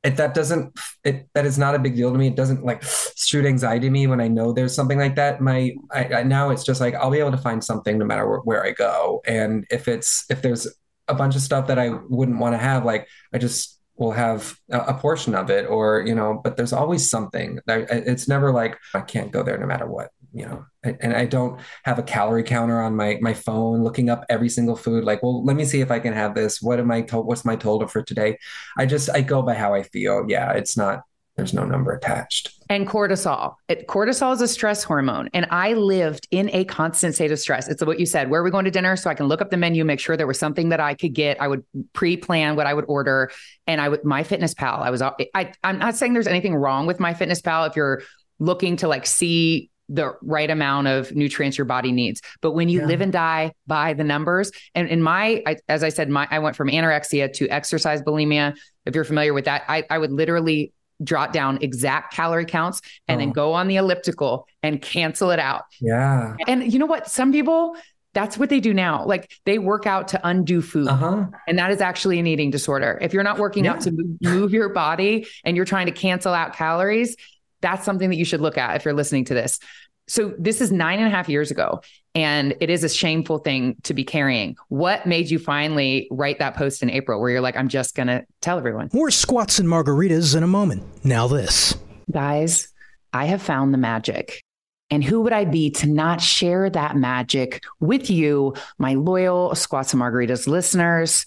[0.05, 2.29] it that doesn't it that is not a big deal to me.
[2.29, 2.83] It doesn't like
[3.17, 5.41] shoot anxiety to me when I know there's something like that.
[5.41, 8.29] My I, I now it's just like I'll be able to find something no matter
[8.29, 10.69] where, where I go, and if it's if there's
[11.09, 14.57] a bunch of stuff that I wouldn't want to have, like I just will have
[14.71, 18.79] a, a, portion of it or you know but there's always something it's never like
[18.95, 22.43] i can't go there no matter what you know and i don't have a calorie
[22.43, 25.81] counter on my my phone looking up every single food like well let me see
[25.81, 26.61] if i can have this.
[26.61, 28.39] What am i told what's my total for today?
[28.77, 30.25] I just i go by how i feel.
[30.29, 31.03] Yeah it's not
[31.37, 32.51] there's no number attached.
[32.69, 33.55] And cortisol.
[33.69, 37.69] It, cortisol is a stress hormone and i lived in a constant state of stress.
[37.69, 38.97] It's what you said where are we going to dinner?
[38.97, 41.15] So i can look up the menu make sure there was something that i could
[41.15, 41.41] get.
[41.41, 43.31] I would pre-plan what i would order
[43.67, 44.81] and i would MyFitnessPal.
[44.81, 48.03] i was I, i'm not saying there's anything wrong with MyFitnessPal if you're
[48.39, 52.21] looking to like see the right amount of nutrients your body needs.
[52.41, 52.87] But when you yeah.
[52.87, 56.39] live and die by the numbers, and in my, I, as I said, my I
[56.41, 58.57] went from anorexia to exercise bulimia.
[58.85, 60.73] If you're familiar with that, I, I would literally
[61.05, 63.25] jot down exact calorie counts and oh.
[63.25, 65.63] then go on the elliptical and cancel it out.
[65.81, 66.35] Yeah.
[66.47, 67.09] And you know what?
[67.09, 67.77] Some people,
[68.15, 69.05] that's what they do now.
[69.05, 70.89] Like they work out to undo food.
[70.89, 71.27] Uh-huh.
[71.47, 72.99] And that is actually an eating disorder.
[73.01, 73.75] If you're not working yeah.
[73.75, 77.17] out to move, move your body and you're trying to cancel out calories,
[77.61, 79.59] that's something that you should look at if you're listening to this.
[80.07, 81.83] So this is nine and a half years ago,
[82.15, 84.57] and it is a shameful thing to be carrying.
[84.69, 88.07] What made you finally write that post in April where you're like, I'm just going
[88.07, 88.89] to tell everyone?
[88.95, 90.83] More squats and margaritas in a moment.
[91.05, 91.77] Now, this.
[92.11, 92.69] Guys,
[93.13, 94.43] I have found the magic.
[94.91, 99.93] And who would I be to not share that magic with you, my loyal Squats
[99.93, 101.27] and Margaritas listeners?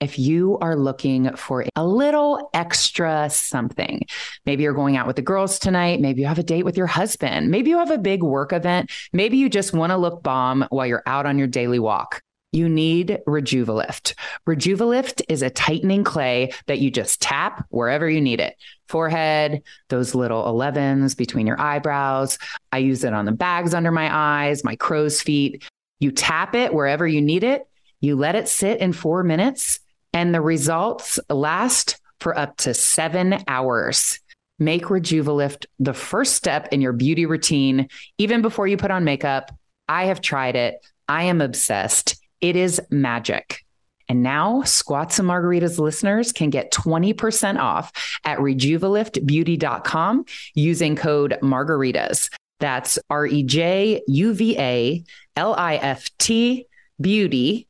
[0.00, 4.06] If you are looking for a little extra something,
[4.46, 6.86] maybe you're going out with the girls tonight, maybe you have a date with your
[6.86, 10.66] husband, maybe you have a big work event, maybe you just want to look bomb
[10.70, 12.22] while you're out on your daily walk.
[12.52, 14.14] You need Rejuvalift.
[14.48, 18.56] Rejuvalift is a tightening clay that you just tap wherever you need it.
[18.88, 22.38] Forehead, those little 11s between your eyebrows.
[22.72, 25.68] I use it on the bags under my eyes, my crow's feet.
[26.00, 27.68] You tap it wherever you need it.
[28.00, 29.80] You let it sit in four minutes
[30.12, 34.20] and the results last for up to seven hours.
[34.58, 39.52] Make Rejuvalift the first step in your beauty routine, even before you put on makeup.
[39.88, 40.84] I have tried it.
[41.08, 42.16] I am obsessed.
[42.40, 43.64] It is magic.
[44.08, 47.92] And now, Squats and Margaritas listeners can get 20% off
[48.24, 52.30] at rejuvaliftbeauty.com using code margaritas.
[52.58, 55.04] That's R E J U V A
[55.36, 56.66] L I F T
[57.00, 57.68] beauty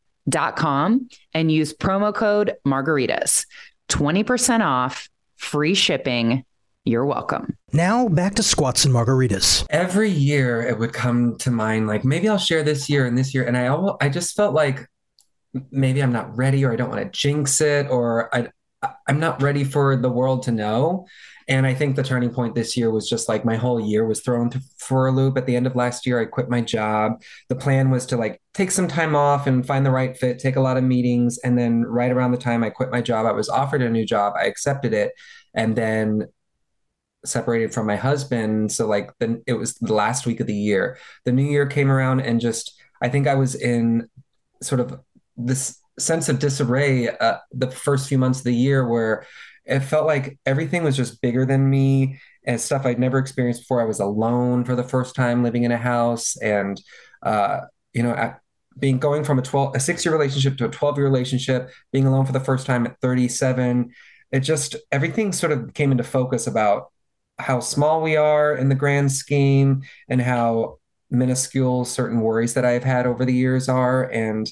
[0.56, 3.46] com and use promo code margaritas.
[3.88, 6.44] 20% off, free shipping.
[6.84, 7.56] You're welcome.
[7.72, 9.66] Now back to squats and margaritas.
[9.68, 13.34] Every year it would come to mind like maybe I'll share this year and this
[13.34, 13.68] year and I
[14.00, 14.86] I just felt like
[15.70, 18.48] maybe I'm not ready or I don't want to jinx it or I
[19.06, 21.06] I'm not ready for the world to know.
[21.48, 24.20] And I think the turning point this year was just like my whole year was
[24.20, 25.38] thrown for a loop.
[25.38, 27.22] At the end of last year, I quit my job.
[27.48, 30.56] The plan was to like take some time off and find the right fit, take
[30.56, 31.38] a lot of meetings.
[31.38, 34.04] And then right around the time I quit my job, I was offered a new
[34.04, 34.34] job.
[34.36, 35.12] I accepted it.
[35.54, 36.28] And then
[37.24, 38.70] separated from my husband.
[38.70, 40.98] So like then it was the last week of the year.
[41.24, 44.08] The new year came around and just I think I was in
[44.62, 45.00] sort of
[45.36, 49.26] this sense of disarray uh, the first few months of the year where
[49.68, 53.82] it felt like everything was just bigger than me and stuff I'd never experienced before.
[53.82, 56.80] I was alone for the first time living in a house and
[57.22, 57.60] uh,
[57.92, 58.34] you know
[58.78, 62.06] being going from a 12 a 6 year relationship to a 12 year relationship being
[62.06, 63.92] alone for the first time at 37
[64.30, 66.92] it just everything sort of came into focus about
[67.38, 70.78] how small we are in the grand scheme and how
[71.10, 74.50] minuscule certain worries that I've had over the years are and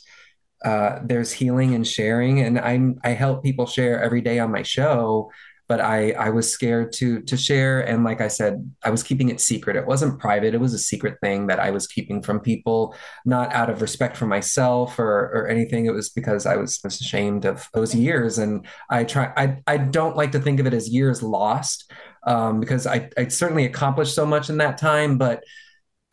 [0.67, 4.63] uh, there's healing and sharing and I'm I help people share every day on my
[4.63, 5.31] show
[5.69, 9.29] but I I was scared to to share and like I said I was keeping
[9.29, 9.77] it secret.
[9.77, 10.55] It wasn't private.
[10.55, 14.17] It was a secret thing that I was keeping from people not out of respect
[14.17, 15.87] for myself or or anything.
[15.87, 19.77] It was because I was, was ashamed of those years and I try I I
[19.79, 21.91] don't like to think of it as years lost
[22.27, 25.43] um, because I I certainly accomplished so much in that time but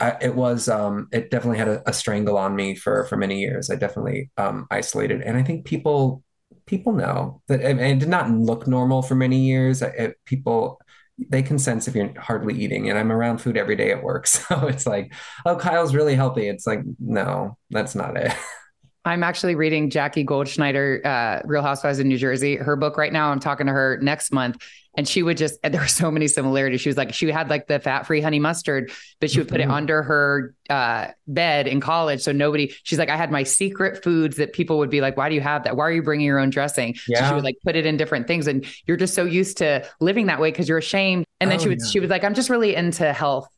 [0.04, 3.40] I, it was um, it definitely had a, a, strangle on me for for many
[3.40, 3.70] years.
[3.70, 6.24] I definitely um, isolated, and I think people
[6.66, 9.82] people know that it, it did not look normal for many years.
[9.82, 10.82] It, people
[11.30, 14.28] they can sense if you're hardly eating, and I'm around food every day at work,
[14.38, 15.14] so it's like,
[15.46, 16.48] oh, Kyle's really healthy.
[16.50, 18.34] It's like, no, that's not it.
[19.06, 23.32] I'm actually reading Jackie Goldschneider, uh, Real Housewives of New Jersey, her book right now.
[23.32, 24.64] I'm talking to her next month.
[24.96, 26.80] And she would just, there were so many similarities.
[26.80, 29.60] She was like, she had like the fat free honey mustard, but she would put
[29.60, 29.72] it mm-hmm.
[29.72, 32.22] under her uh, bed in college.
[32.22, 35.30] So nobody, she's like, I had my secret foods that people would be like, why
[35.30, 35.76] do you have that?
[35.76, 36.96] Why are you bringing your own dressing?
[37.08, 37.22] Yeah.
[37.22, 38.46] So she would like put it in different things.
[38.46, 41.26] And you're just so used to living that way because you're ashamed.
[41.42, 41.90] And then oh, she would, yeah.
[41.90, 43.50] she was like, I'm just really into health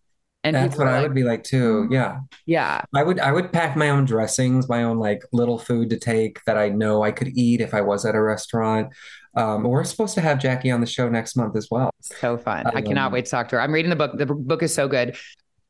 [0.45, 1.87] and that's what I would be like too.
[1.89, 2.19] Yeah.
[2.45, 2.81] Yeah.
[2.93, 6.43] I would I would pack my own dressings, my own like little food to take
[6.45, 8.93] that I know I could eat if I was at a restaurant.
[9.35, 11.89] Um, we're supposed to have Jackie on the show next month as well.
[12.01, 12.67] So fun.
[12.67, 13.61] Um, I cannot wait to talk to her.
[13.61, 14.17] I'm reading the book.
[14.17, 15.17] The book is so good.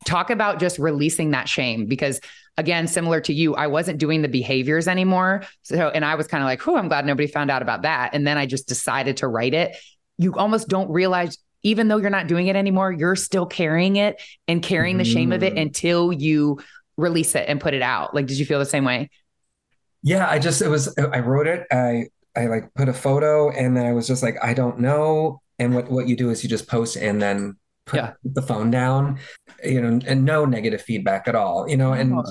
[0.05, 2.19] Talk about just releasing that shame because
[2.57, 5.43] again, similar to you, I wasn't doing the behaviors anymore.
[5.63, 8.13] So, and I was kind of like, oh, I'm glad nobody found out about that.
[8.13, 9.75] And then I just decided to write it.
[10.17, 14.21] You almost don't realize even though you're not doing it anymore, you're still carrying it
[14.47, 15.61] and carrying the shame of it mm.
[15.63, 16.59] until you
[16.95, 18.13] release it and put it out.
[18.13, 19.09] Like, did you feel the same way?
[20.03, 21.65] Yeah, I just, it was, I wrote it.
[21.71, 25.41] I, I like put a photo and then I was just like, I don't know.
[25.57, 28.13] And what, what you do is you just post and then put yeah.
[28.23, 29.17] the phone down,
[29.63, 32.23] you know, and no negative feedback at all, you know, and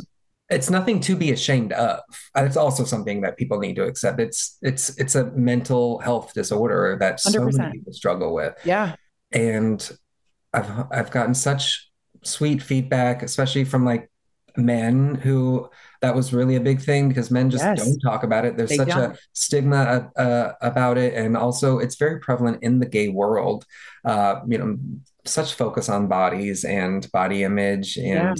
[0.48, 1.98] it's nothing to be ashamed of.
[2.36, 4.20] It's also something that people need to accept.
[4.20, 7.18] It's, it's, it's a mental health disorder that 100%.
[7.18, 8.54] so many people struggle with.
[8.64, 8.94] Yeah
[9.34, 9.90] and
[10.52, 11.90] I've I've gotten such
[12.22, 14.10] sweet feedback, especially from like
[14.56, 15.68] men who
[16.00, 17.84] that was really a big thing because men just yes.
[17.84, 18.56] don't talk about it.
[18.56, 19.12] There's they such don't.
[19.12, 23.64] a stigma uh, uh, about it, and also it's very prevalent in the gay world.
[24.04, 24.78] Uh, you know,
[25.24, 28.38] such focus on bodies and body image, and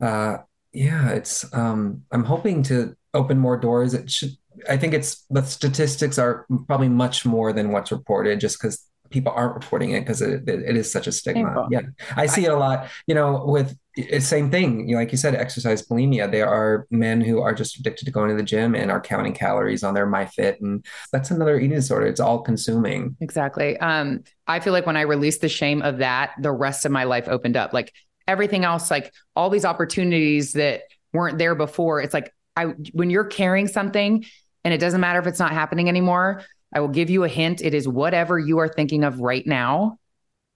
[0.00, 0.38] yeah, uh,
[0.72, 1.52] yeah it's.
[1.54, 3.94] Um, I'm hoping to open more doors.
[3.94, 4.36] It should.
[4.68, 9.32] I think it's the statistics are probably much more than what's reported, just because people
[9.32, 11.44] aren't reporting it because it, it, is such a stigma.
[11.44, 11.68] Painful.
[11.70, 11.80] Yeah,
[12.16, 12.88] I see it a lot.
[13.06, 13.76] You know, with
[14.20, 14.88] same thing.
[14.88, 16.30] You know, like you said, exercise bulimia.
[16.30, 19.32] There are men who are just addicted to going to the gym and are counting
[19.32, 22.06] calories on their MyFit, and that's another eating disorder.
[22.06, 23.16] It's all consuming.
[23.20, 23.76] Exactly.
[23.78, 27.04] Um, I feel like when I released the shame of that, the rest of my
[27.04, 27.72] life opened up.
[27.72, 27.92] Like
[28.26, 32.00] everything else, like all these opportunities that weren't there before.
[32.00, 34.24] It's like I when you're carrying something
[34.64, 36.44] and it doesn't matter if it's not happening anymore
[36.74, 37.62] I will give you a hint.
[37.62, 39.98] It is whatever you are thinking of right now.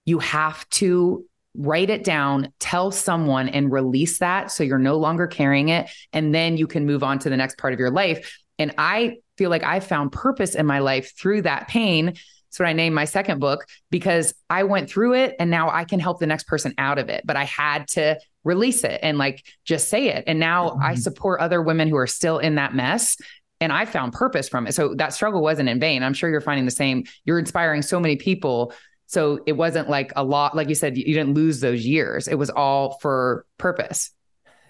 [0.05, 5.27] You have to write it down, tell someone, and release that so you're no longer
[5.27, 5.89] carrying it.
[6.11, 8.39] And then you can move on to the next part of your life.
[8.59, 12.05] And I feel like I found purpose in my life through that pain.
[12.07, 15.85] That's what I named my second book because I went through it and now I
[15.85, 17.25] can help the next person out of it.
[17.25, 20.25] But I had to release it and like just say it.
[20.27, 20.83] And now mm-hmm.
[20.83, 23.17] I support other women who are still in that mess
[23.63, 24.73] and I found purpose from it.
[24.73, 26.03] So that struggle wasn't in vain.
[26.03, 27.05] I'm sure you're finding the same.
[27.25, 28.73] You're inspiring so many people.
[29.07, 32.27] So it wasn't like a lot, like you said, you didn't lose those years.
[32.27, 34.11] It was all for purpose.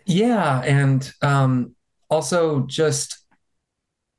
[0.06, 0.62] Yeah.
[0.62, 1.76] And um,
[2.10, 3.23] also just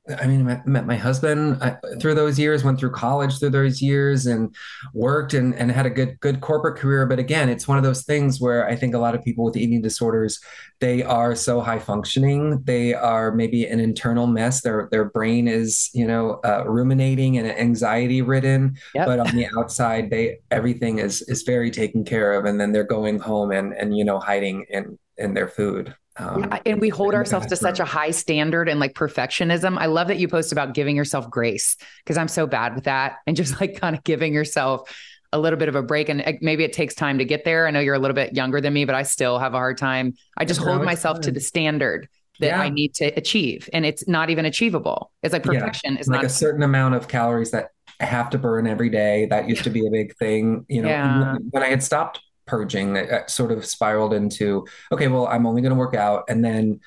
[0.07, 3.81] I mean, I met my husband I, through those years, went through college through those
[3.81, 4.55] years, and
[4.93, 7.05] worked and, and had a good good corporate career.
[7.07, 9.57] But again, it's one of those things where I think a lot of people with
[9.57, 10.39] eating disorders,
[10.79, 14.61] they are so high functioning, they are maybe an internal mess.
[14.61, 19.07] Their their brain is you know uh, ruminating and anxiety ridden, yep.
[19.07, 22.83] but on the outside, they everything is is very taken care of, and then they're
[22.83, 25.95] going home and and you know hiding in in their food.
[26.17, 29.77] Um, and we hold ourselves to such a high standard and like perfectionism.
[29.77, 33.17] I love that you post about giving yourself grace because I'm so bad with that
[33.27, 34.89] and just like kind of giving yourself
[35.33, 36.07] a little bit of a break.
[36.07, 37.67] And maybe it takes time to get there.
[37.67, 39.77] I know you're a little bit younger than me, but I still have a hard
[39.77, 40.13] time.
[40.37, 42.07] I just hold myself to the standard
[42.39, 42.61] that yeah.
[42.61, 45.11] I need to achieve, and it's not even achievable.
[45.23, 45.99] It's like perfection yeah.
[46.01, 49.25] is like not a certain amount of calories that I have to burn every day.
[49.25, 50.65] That used to be a big thing.
[50.67, 51.37] You know, yeah.
[51.51, 55.71] when I had stopped purging it sort of spiraled into okay well i'm only going
[55.71, 56.25] to work out.
[56.29, 56.79] And then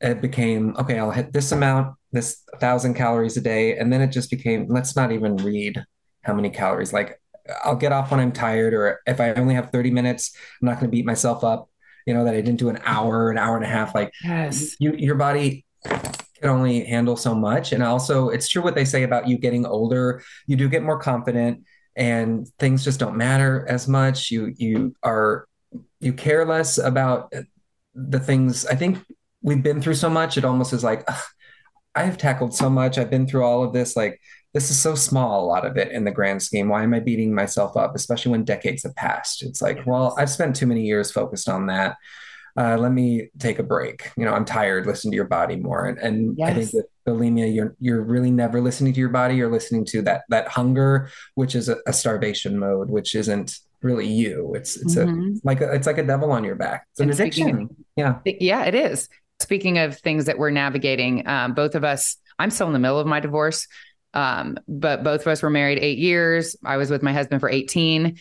[0.00, 3.78] it became okay i'll hit this amount this thousand calories a day.
[3.78, 5.84] And then it just became let's not even read
[6.22, 6.92] how many calories.
[6.92, 7.20] Like
[7.62, 10.80] i'll get off when i'm tired or if i only have 30 minutes i'm not
[10.80, 11.70] going to beat myself up
[12.04, 13.94] you know that i didn't do an hour an hour and a half.
[13.94, 14.76] Like yes.
[14.78, 17.72] you, your body can only handle so much.
[17.72, 20.22] And also it's true what they say about you getting older.
[20.46, 21.64] You do get more confident
[21.96, 24.30] and things just don't matter as much.
[24.30, 25.48] You you are
[26.00, 27.32] you care less about
[27.94, 28.66] the things.
[28.66, 28.98] I think
[29.42, 30.36] we've been through so much.
[30.36, 31.08] It almost is like
[31.94, 32.98] I've tackled so much.
[32.98, 33.96] I've been through all of this.
[33.96, 34.20] Like
[34.52, 35.44] this is so small.
[35.44, 36.68] A lot of it in the grand scheme.
[36.68, 37.94] Why am I beating myself up?
[37.94, 39.42] Especially when decades have passed.
[39.42, 41.96] It's like, well, I've spent too many years focused on that.
[42.56, 44.10] Uh, let me take a break.
[44.16, 44.86] You know, I'm tired.
[44.86, 45.86] Listen to your body more.
[45.86, 46.50] And, and yes.
[46.50, 49.36] I think that bulimia, you're you're really never listening to your body.
[49.36, 54.08] You're listening to that that hunger, which is a, a starvation mode, which isn't really
[54.08, 54.54] you.
[54.54, 55.36] It's it's mm-hmm.
[55.36, 56.86] a like a, it's like a devil on your back.
[56.92, 57.76] It's an and addiction.
[57.96, 59.08] Yeah, yeah, it is.
[59.40, 62.16] Speaking of things that we're navigating, um, both of us.
[62.38, 63.66] I'm still in the middle of my divorce,
[64.12, 66.54] um, but both of us were married eight years.
[66.64, 68.18] I was with my husband for 18.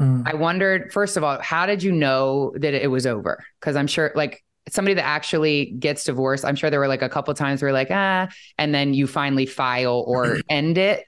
[0.00, 0.26] Mm.
[0.26, 3.44] I wondered, first of all, how did you know that it was over?
[3.60, 7.08] Because I'm sure, like, somebody that actually gets divorced, I'm sure there were like a
[7.08, 11.04] couple times where like, ah, and then you finally file or end it.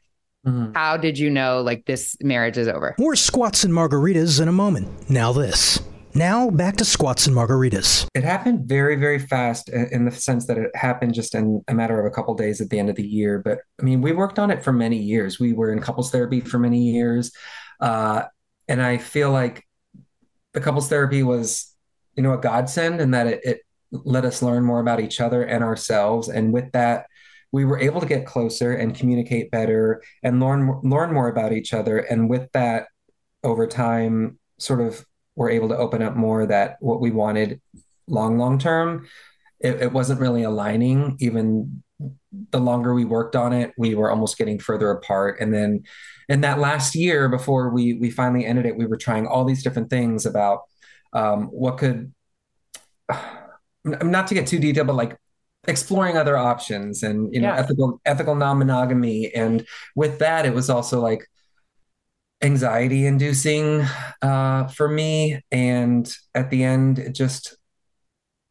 [0.46, 0.72] Mm-hmm.
[0.72, 2.96] How did you know like this marriage is over?
[2.98, 4.88] More squats and margaritas in a moment.
[5.09, 5.81] Now, this.
[6.14, 8.07] Now, back to squats and margaritas.
[8.14, 11.98] It happened very, very fast in the sense that it happened just in a matter
[11.98, 13.38] of a couple days at the end of the year.
[13.38, 15.40] But I mean, we worked on it for many years.
[15.40, 17.33] We were in couples therapy for many years.
[17.81, 18.24] Uh,
[18.68, 19.64] and I feel like
[20.53, 21.75] the couples therapy was
[22.16, 23.61] you know a godsend and that it, it
[23.92, 26.29] let us learn more about each other and ourselves.
[26.29, 27.07] And with that
[27.53, 31.75] we were able to get closer and communicate better and learn learn more about each
[31.75, 31.98] other.
[31.98, 32.87] And with that
[33.44, 37.61] over time sort of we're able to open up more that what we wanted
[38.07, 39.07] long long term.
[39.61, 41.16] It, it wasn't really aligning.
[41.20, 41.83] Even
[42.51, 45.38] the longer we worked on it we were almost getting further apart.
[45.40, 45.85] And then
[46.33, 49.62] in that last year before we we finally ended it we were trying all these
[49.62, 50.62] different things about
[51.12, 52.12] um, what could
[53.85, 55.16] not to get too detailed, but like
[55.68, 57.59] exploring other options and you know yeah.
[57.59, 59.33] ethical ethical non-monogamy.
[59.35, 61.27] And with that it was also like
[62.42, 63.87] anxiety inducing
[64.23, 65.40] uh, for me.
[65.51, 67.57] And at the end it just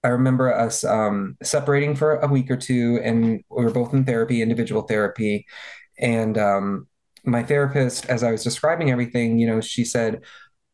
[0.03, 4.05] i remember us um, separating for a week or two and we were both in
[4.05, 5.45] therapy individual therapy.
[5.99, 6.87] And um,
[7.25, 10.21] my therapist as i was describing everything you know she said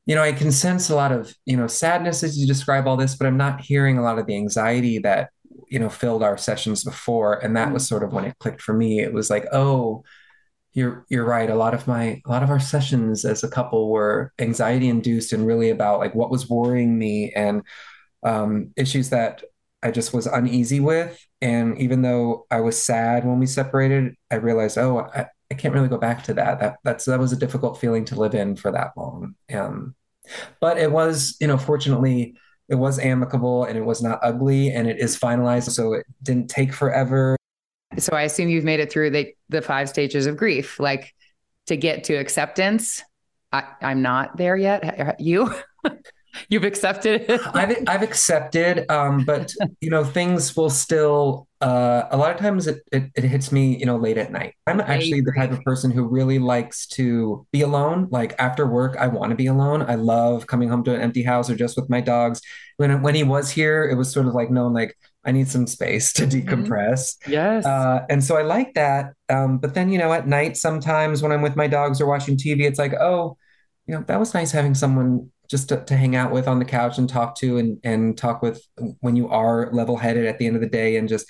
[0.08, 2.96] you know, I can sense a lot of, you know, sadness as you describe all
[2.96, 5.32] this, but I'm not hearing a lot of the anxiety that,
[5.68, 7.34] you know, filled our sessions before.
[7.44, 9.02] And that was sort of when it clicked for me.
[9.02, 10.04] It was like, oh,
[10.72, 11.50] you're you're right.
[11.50, 15.34] A lot of my a lot of our sessions as a couple were anxiety induced
[15.34, 17.64] and really about like what was worrying me and
[18.24, 19.44] um, issues that
[19.84, 21.20] I just was uneasy with.
[21.42, 25.74] And even though I was sad when we separated, I realized, oh, I, I can't
[25.74, 26.60] really go back to that.
[26.60, 29.36] That that's that was a difficult feeling to live in for that long.
[29.54, 29.96] Um,
[30.60, 32.36] but it was, you know, fortunately,
[32.70, 36.50] it was amicable and it was not ugly and it is finalized, so it didn't
[36.50, 37.38] take forever.
[37.98, 41.14] So I assume you've made it through the the five stages of grief, like
[41.68, 43.04] to get to acceptance.
[43.52, 45.16] I, I'm not there yet.
[45.20, 45.54] You?
[46.50, 47.42] You've accepted it.
[47.54, 51.47] I've I've accepted, um, but you know things will still.
[51.60, 54.54] Uh, a lot of times it, it, it hits me, you know, late at night.
[54.68, 58.08] I'm actually the type of person who really likes to be alone.
[58.12, 59.82] Like after work, I want to be alone.
[59.82, 62.42] I love coming home to an empty house or just with my dogs.
[62.78, 64.96] When when he was here, it was sort of like no, like
[65.26, 66.48] I need some space to mm-hmm.
[66.48, 67.18] decompress.
[67.18, 67.32] Mm-hmm.
[67.32, 67.66] Yes.
[67.66, 69.14] Uh, and so I like that.
[69.28, 72.38] Um, but then you know, at night sometimes when I'm with my dogs or watching
[72.38, 73.36] TV, it's like oh,
[73.88, 76.66] you know, that was nice having someone just to, to, hang out with on the
[76.66, 78.62] couch and talk to and and talk with
[79.00, 81.28] when you are level headed at the end of the day and just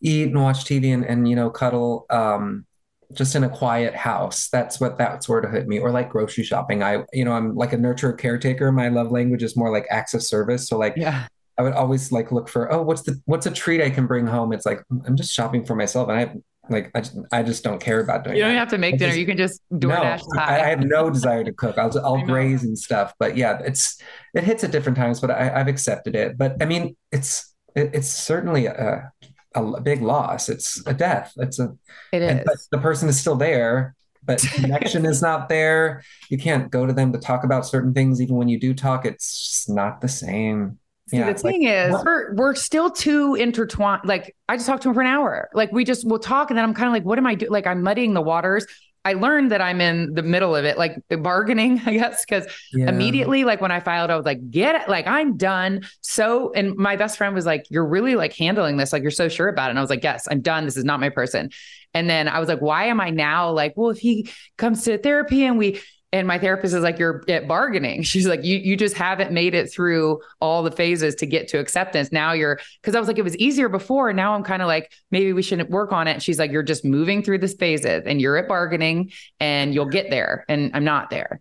[0.00, 2.66] eat and watch TV and, and you know, cuddle um,
[3.12, 4.48] just in a quiet house.
[4.48, 5.78] That's what that sort of hit me.
[5.78, 6.82] Or like grocery shopping.
[6.82, 8.72] I, you know, I'm like a nurture caretaker.
[8.72, 10.68] My love language is more like acts of service.
[10.68, 11.26] So like yeah.
[11.58, 14.26] I would always like look for, oh, what's the what's a treat I can bring
[14.26, 14.52] home?
[14.52, 16.08] It's like I'm just shopping for myself.
[16.08, 16.34] And I
[16.68, 18.36] like I just, I just don't care about doing.
[18.36, 18.58] You don't that.
[18.58, 19.10] have to make I dinner.
[19.10, 20.22] Just, you can just DoorDash.
[20.34, 21.78] No, I, I, have no desire to cook.
[21.78, 23.14] I'll I'll graze and stuff.
[23.18, 24.00] But yeah, it's
[24.34, 25.20] it hits at different times.
[25.20, 26.36] But I, I've accepted it.
[26.36, 29.10] But I mean, it's it, it's certainly a
[29.54, 30.48] a big loss.
[30.48, 31.32] It's a death.
[31.36, 31.76] It's a
[32.12, 32.68] it is.
[32.70, 33.94] the person is still there,
[34.24, 36.02] but connection is not there.
[36.28, 38.20] You can't go to them to talk about certain things.
[38.20, 40.78] Even when you do talk, it's not the same.
[41.10, 42.04] See, yeah, the thing like, is, what?
[42.06, 44.02] we're we're still too intertwined.
[44.04, 45.48] Like I just talked to him for an hour.
[45.52, 47.50] Like we just will talk, and then I'm kind of like, what am I doing?
[47.50, 48.64] Like I'm muddying the waters.
[49.04, 52.88] I learned that I'm in the middle of it, like bargaining, I guess, because yeah.
[52.88, 55.82] immediately, like when I filed, I was like, get it, like I'm done.
[56.02, 59.28] So, and my best friend was like, you're really like handling this, like you're so
[59.28, 59.70] sure about it.
[59.70, 60.64] And I was like, yes, I'm done.
[60.64, 61.50] This is not my person.
[61.92, 64.96] And then I was like, why am I now like, well, if he comes to
[64.98, 65.80] therapy and we,
[66.12, 68.02] and my therapist is like you're at bargaining.
[68.10, 71.58] She's like you you just haven't made it through all the phases to get to
[71.58, 72.10] acceptance.
[72.12, 74.10] Now you're because i was like it was easier before.
[74.10, 76.12] And now i'm kind of like maybe we shouldn't work on it.
[76.12, 79.86] And she's like you're just moving through this phases and you're at bargaining and you'll
[79.86, 80.44] get there.
[80.48, 81.40] And i'm not there.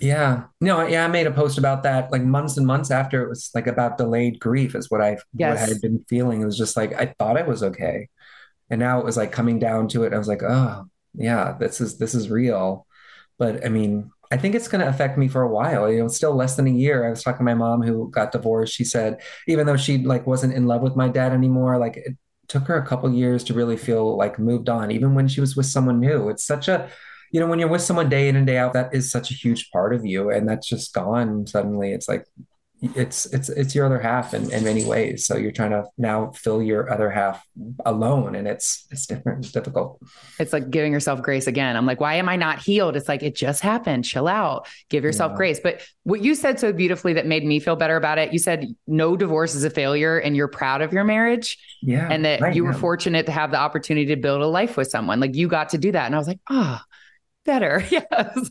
[0.00, 0.44] Yeah.
[0.60, 3.50] No yeah i made a post about that like months and months after it was
[3.54, 5.58] like about delayed grief is what i yes.
[5.58, 6.42] what i had been feeling.
[6.42, 8.08] It was just like i thought it was okay.
[8.70, 10.12] And now it was like coming down to it.
[10.12, 10.84] I was like oh
[11.14, 12.86] yeah this is this is real
[13.38, 15.90] but I mean, I think it's going to affect me for a while.
[15.92, 17.06] You know, still less than a year.
[17.06, 18.74] I was talking to my mom who got divorced.
[18.74, 22.16] She said, even though she like wasn't in love with my dad anymore, like it
[22.48, 25.54] took her a couple years to really feel like moved on, even when she was
[25.56, 26.28] with someone new.
[26.28, 26.88] It's such a,
[27.30, 29.34] you know, when you're with someone day in and day out, that is such a
[29.34, 31.92] huge part of you, and that's just gone suddenly.
[31.92, 32.26] It's like
[32.82, 35.24] it's it's it's your other half in, in many ways.
[35.24, 37.46] So you're trying to now fill your other half
[37.86, 40.02] alone and it's it's different it's difficult.
[40.40, 41.76] It's like giving yourself grace again.
[41.76, 42.96] I'm like why am i not healed?
[42.96, 44.04] It's like it just happened.
[44.04, 44.66] Chill out.
[44.88, 45.36] Give yourself yeah.
[45.36, 45.60] grace.
[45.60, 48.66] But what you said so beautifully that made me feel better about it you said
[48.88, 52.64] no divorce is a failure and you're proud of your marriage yeah and that you
[52.64, 55.20] were fortunate to have the opportunity to build a life with someone.
[55.20, 56.06] Like you got to do that.
[56.06, 56.91] And i was like ah oh,
[57.44, 57.84] better.
[57.90, 58.02] Yeah.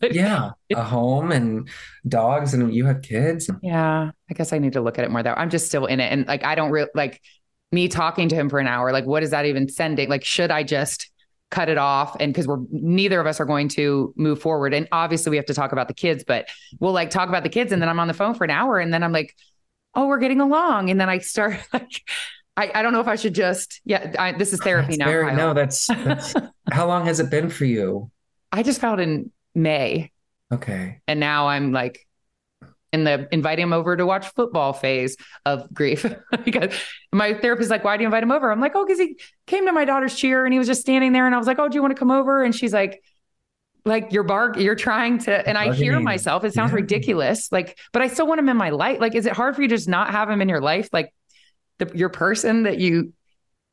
[0.02, 0.52] Like, yeah.
[0.74, 1.68] A home and
[2.08, 3.50] dogs and you have kids.
[3.62, 4.12] Yeah.
[4.30, 5.34] I guess I need to look at it more though.
[5.34, 6.12] I'm just still in it.
[6.12, 7.22] And like, I don't really like
[7.72, 8.92] me talking to him for an hour.
[8.92, 10.10] Like, what is that even sending?
[10.10, 11.10] Like, should I just
[11.50, 12.16] cut it off?
[12.20, 14.74] And cause we're neither of us are going to move forward.
[14.74, 16.48] And obviously we have to talk about the kids, but
[16.80, 17.72] we'll like talk about the kids.
[17.72, 19.36] And then I'm on the phone for an hour and then I'm like,
[19.96, 20.89] oh, we're getting along.
[20.89, 22.02] And then I start like,
[22.58, 25.06] I, I don't know if I should just, yeah, I, this is therapy that's now.
[25.06, 26.34] Very, no, that's, that's
[26.72, 28.12] how long has it been for you?
[28.52, 30.12] I just filed in May.
[30.52, 31.02] Okay.
[31.08, 32.06] And now I'm like
[32.93, 36.06] in the inviting him over to watch football phase of grief
[36.45, 36.74] because
[37.12, 38.52] my therapist is like, why do you invite him over?
[38.52, 41.14] I'm like, oh, because he came to my daughter's cheer and he was just standing
[41.14, 41.26] there.
[41.26, 42.43] And I was like, oh, do you want to come over?
[42.43, 43.02] And she's like,
[43.86, 46.43] like you're bark, you're trying to, and I hear myself.
[46.43, 46.76] It sounds yeah.
[46.76, 47.52] ridiculous.
[47.52, 48.99] Like, but I still want him in my life.
[48.99, 50.89] Like, is it hard for you to just not have him in your life?
[50.93, 51.14] Like
[51.80, 53.14] the, your person that you,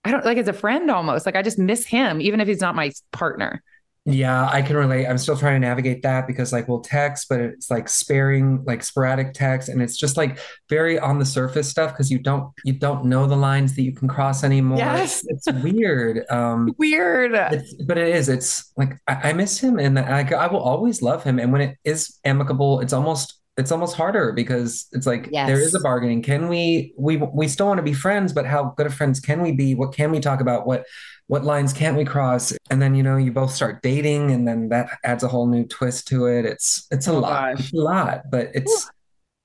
[0.04, 1.26] I don't like as a friend almost.
[1.26, 3.62] Like I just miss him, even if he's not my partner.
[4.04, 5.06] Yeah, I can relate.
[5.06, 8.82] I'm still trying to navigate that because like we'll text, but it's like sparing, like
[8.82, 10.38] sporadic text, and it's just like
[10.70, 13.92] very on the surface stuff because you don't you don't know the lines that you
[13.92, 14.78] can cross anymore.
[14.78, 16.24] Yes, it's, it's weird.
[16.30, 17.32] Um, weird.
[17.34, 18.30] It's, but it is.
[18.30, 21.38] It's like I, I miss him, and I, I will always love him.
[21.38, 25.48] And when it is amicable, it's almost it's almost harder because it's like yes.
[25.48, 26.22] there is a bargaining.
[26.22, 29.42] Can we we we still want to be friends, but how good of friends can
[29.42, 29.74] we be?
[29.74, 30.66] What can we talk about?
[30.66, 30.86] What
[31.28, 32.52] what lines can't we cross?
[32.70, 35.64] And then you know you both start dating and then that adds a whole new
[35.64, 36.44] twist to it.
[36.44, 37.60] It's it's a oh, lot.
[37.60, 38.90] it's a lot but it's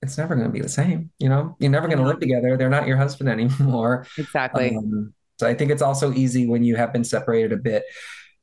[0.01, 1.55] it's never going to be the same you know?
[1.59, 2.57] You're never going to live together.
[2.57, 4.07] They're not your husband anymore.
[4.17, 4.75] Exactly.
[4.75, 7.84] Um, so i think it's also easy when you have been separated a bit.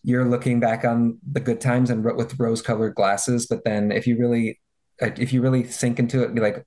[0.03, 4.07] You're looking back on the good times and with rose colored glasses but then if
[4.07, 4.61] you really
[5.01, 6.65] if you really sink into it be like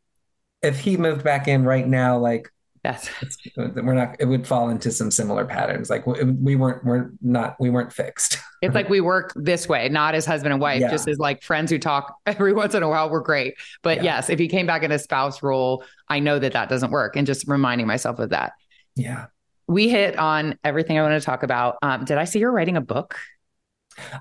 [0.64, 2.50] if he moved back in right now like
[2.84, 3.10] Yes,
[3.56, 4.18] we're not.
[4.20, 5.90] It would fall into some similar patterns.
[5.90, 6.84] Like we weren't.
[6.84, 7.56] We're not.
[7.58, 8.38] We weren't fixed.
[8.62, 10.92] it's like we work this way, not as husband and wife, yeah.
[10.92, 13.10] just as like friends who talk every once in a while.
[13.10, 14.16] We're great, but yeah.
[14.16, 17.16] yes, if he came back in a spouse role, I know that that doesn't work.
[17.16, 18.52] And just reminding myself of that.
[18.98, 19.28] Yeah,
[19.68, 21.78] we hit on everything I want to talk about.
[21.82, 23.18] Um, did I see you're writing a book?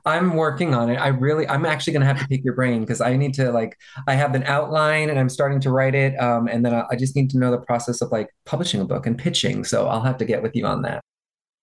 [0.04, 0.96] I'm working on it.
[0.96, 3.50] I really, I'm actually going to have to pick your brain because I need to
[3.52, 6.18] like, I have an outline and I'm starting to write it.
[6.20, 8.84] Um, and then I, I just need to know the process of like publishing a
[8.84, 9.64] book and pitching.
[9.64, 11.00] So I'll have to get with you on that.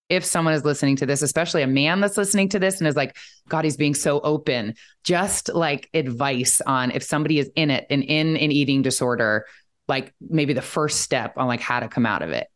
[0.08, 2.96] If someone is listening to this, especially a man that's listening to this and is
[2.96, 3.16] like,
[3.48, 8.02] God, he's being so open, just like advice on if somebody is in it and
[8.02, 9.46] in an eating disorder,
[9.86, 12.48] like maybe the first step on like how to come out of it.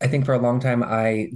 [0.00, 1.32] I think for a long time, I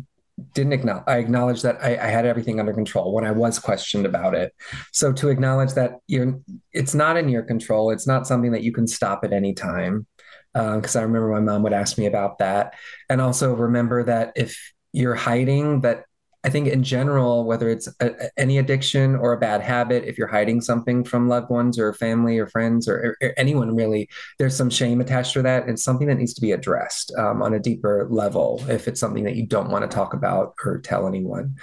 [0.55, 4.07] didn't acknowledge i acknowledged that I, I, had everything under control when i was questioned
[4.07, 4.55] about it.
[4.93, 6.41] So to acknowledge that you're
[6.73, 10.07] it's not in your control it's not something that you can stop at any time
[10.55, 12.75] because um, i remember my mom would ask me about that.
[13.09, 16.05] And also remember that if you're hiding that
[16.45, 20.29] I think in general, whether it's a, any addiction or a bad habit, if you're
[20.29, 24.09] hiding something from loved ones or family or friends or, or anyone really,
[24.39, 25.69] there's some shame attached to that.
[25.69, 29.25] It's something that needs to be addressed um, on a deeper level if it's something
[29.25, 31.57] that you don't want to talk about or tell anyone.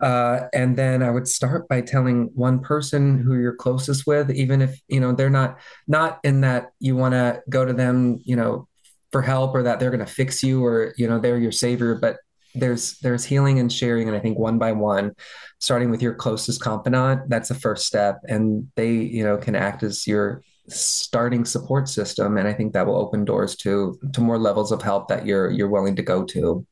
[0.00, 4.62] Uh, and then I would start by telling one person who you're closest with, even
[4.62, 5.58] if you know they're not
[5.88, 8.68] not in that you want to go to them, you know,
[9.10, 11.94] for help or that they're going to fix you or you know they're your savior
[11.94, 12.16] but
[12.54, 15.12] there's there's healing and sharing and i think one by one
[15.58, 18.20] starting with your closest confidant that's the first step.
[18.28, 22.86] And they you know can act as your starting support system and i think that
[22.86, 26.24] will open doors to to more levels of help that you're you're willing to go
[26.24, 26.66] to.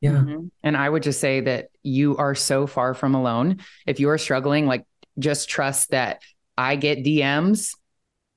[0.00, 0.12] Yeah.
[0.12, 0.46] Mm-hmm.
[0.62, 3.60] and i would just say that you are so far from alone.
[3.86, 4.84] If you are struggling like
[5.18, 6.20] just trust that
[6.58, 7.74] i get dms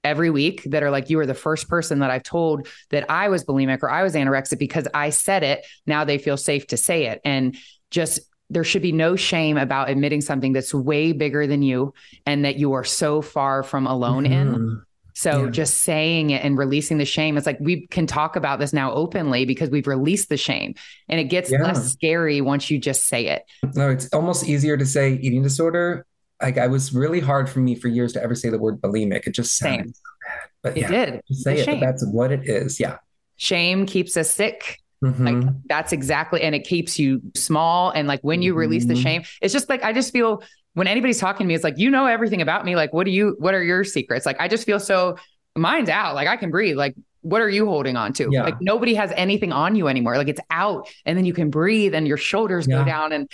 [0.08, 3.30] every week that are like, you are the first person that I've told that I
[3.30, 5.66] was bulimic or I was anorexic because I said it.
[5.86, 7.22] Now they feel safe to say it.
[7.24, 7.56] And
[7.92, 11.94] just there should be no shame about admitting something that's way bigger than you
[12.26, 14.34] and that you are so far from alone mm-hmm.
[14.34, 14.82] in.
[15.14, 15.50] So yeah.
[15.50, 18.94] just saying it and releasing the shame, it's like we can talk about this now
[18.94, 20.76] openly because we've released the shame
[21.10, 21.64] and it gets yeah.
[21.64, 23.44] less scary once you just say it.
[23.74, 26.06] No, it's almost easier to say eating disorder
[26.42, 29.28] like I was really hard for me for years to ever say the word bulimic.
[29.28, 30.50] It just sounded so bad.
[30.64, 31.22] But it yeah, did.
[31.32, 32.80] say it, that's what it is.
[32.80, 32.98] Yeah.
[33.38, 34.80] Shame keeps us sick.
[35.04, 35.26] Mm-hmm.
[35.26, 37.92] Like that's exactly, and it keeps you small.
[37.92, 38.60] And like when you mm-hmm.
[38.60, 39.04] release the mm-hmm.
[39.04, 41.90] shame, it's just like I just feel when anybody's talking to me, it's like you
[41.90, 42.76] know everything about me.
[42.76, 43.36] Like, what do you?
[43.40, 44.26] What are your secrets?
[44.26, 45.18] Like, I just feel so
[45.56, 46.16] mine's out.
[46.16, 46.78] Like I can breathe.
[46.78, 48.30] Like what are you holding on to?
[48.32, 48.44] Yeah.
[48.44, 50.18] Like nobody has anything on you anymore.
[50.18, 52.78] Like it's out and then you can breathe and your shoulders yeah.
[52.78, 53.30] go down and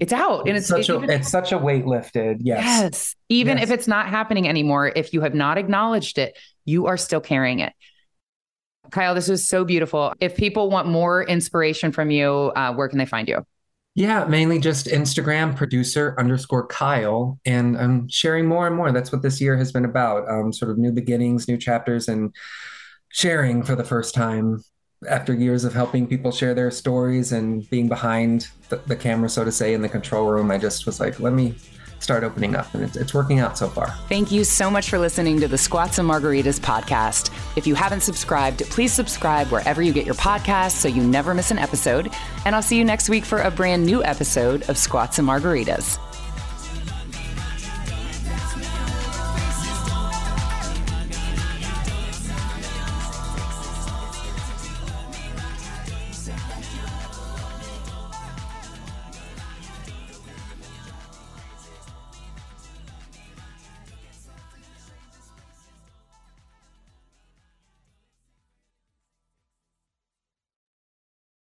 [0.00, 2.62] it's out and it's, it's such a it's such a weight lifted yes.
[2.64, 3.14] Yes.
[3.28, 3.64] Even yes.
[3.64, 7.60] if it's not happening anymore if you have not acknowledged it you are still carrying
[7.60, 7.72] it.
[8.90, 10.12] Kyle this was so beautiful.
[10.20, 13.44] If people want more inspiration from you uh, where can they find you?
[13.94, 18.92] Yeah mainly just instagram producer underscore kyle and i'm sharing more and more.
[18.92, 22.34] That's what this year has been about um, sort of new beginnings new chapters and
[23.08, 24.62] sharing for the first time
[25.08, 29.44] after years of helping people share their stories and being behind the, the, camera, so
[29.44, 31.54] to say, in the control room, I just was like, let me
[31.98, 32.72] start opening up.
[32.74, 33.88] And it's, it's working out so far.
[34.08, 37.30] Thank you so much for listening to the Squats and Margaritas podcast.
[37.56, 41.50] If you haven't subscribed, please subscribe wherever you get your podcasts so you never miss
[41.50, 42.10] an episode.
[42.44, 45.98] And I'll see you next week for a brand new episode of Squats and Margaritas.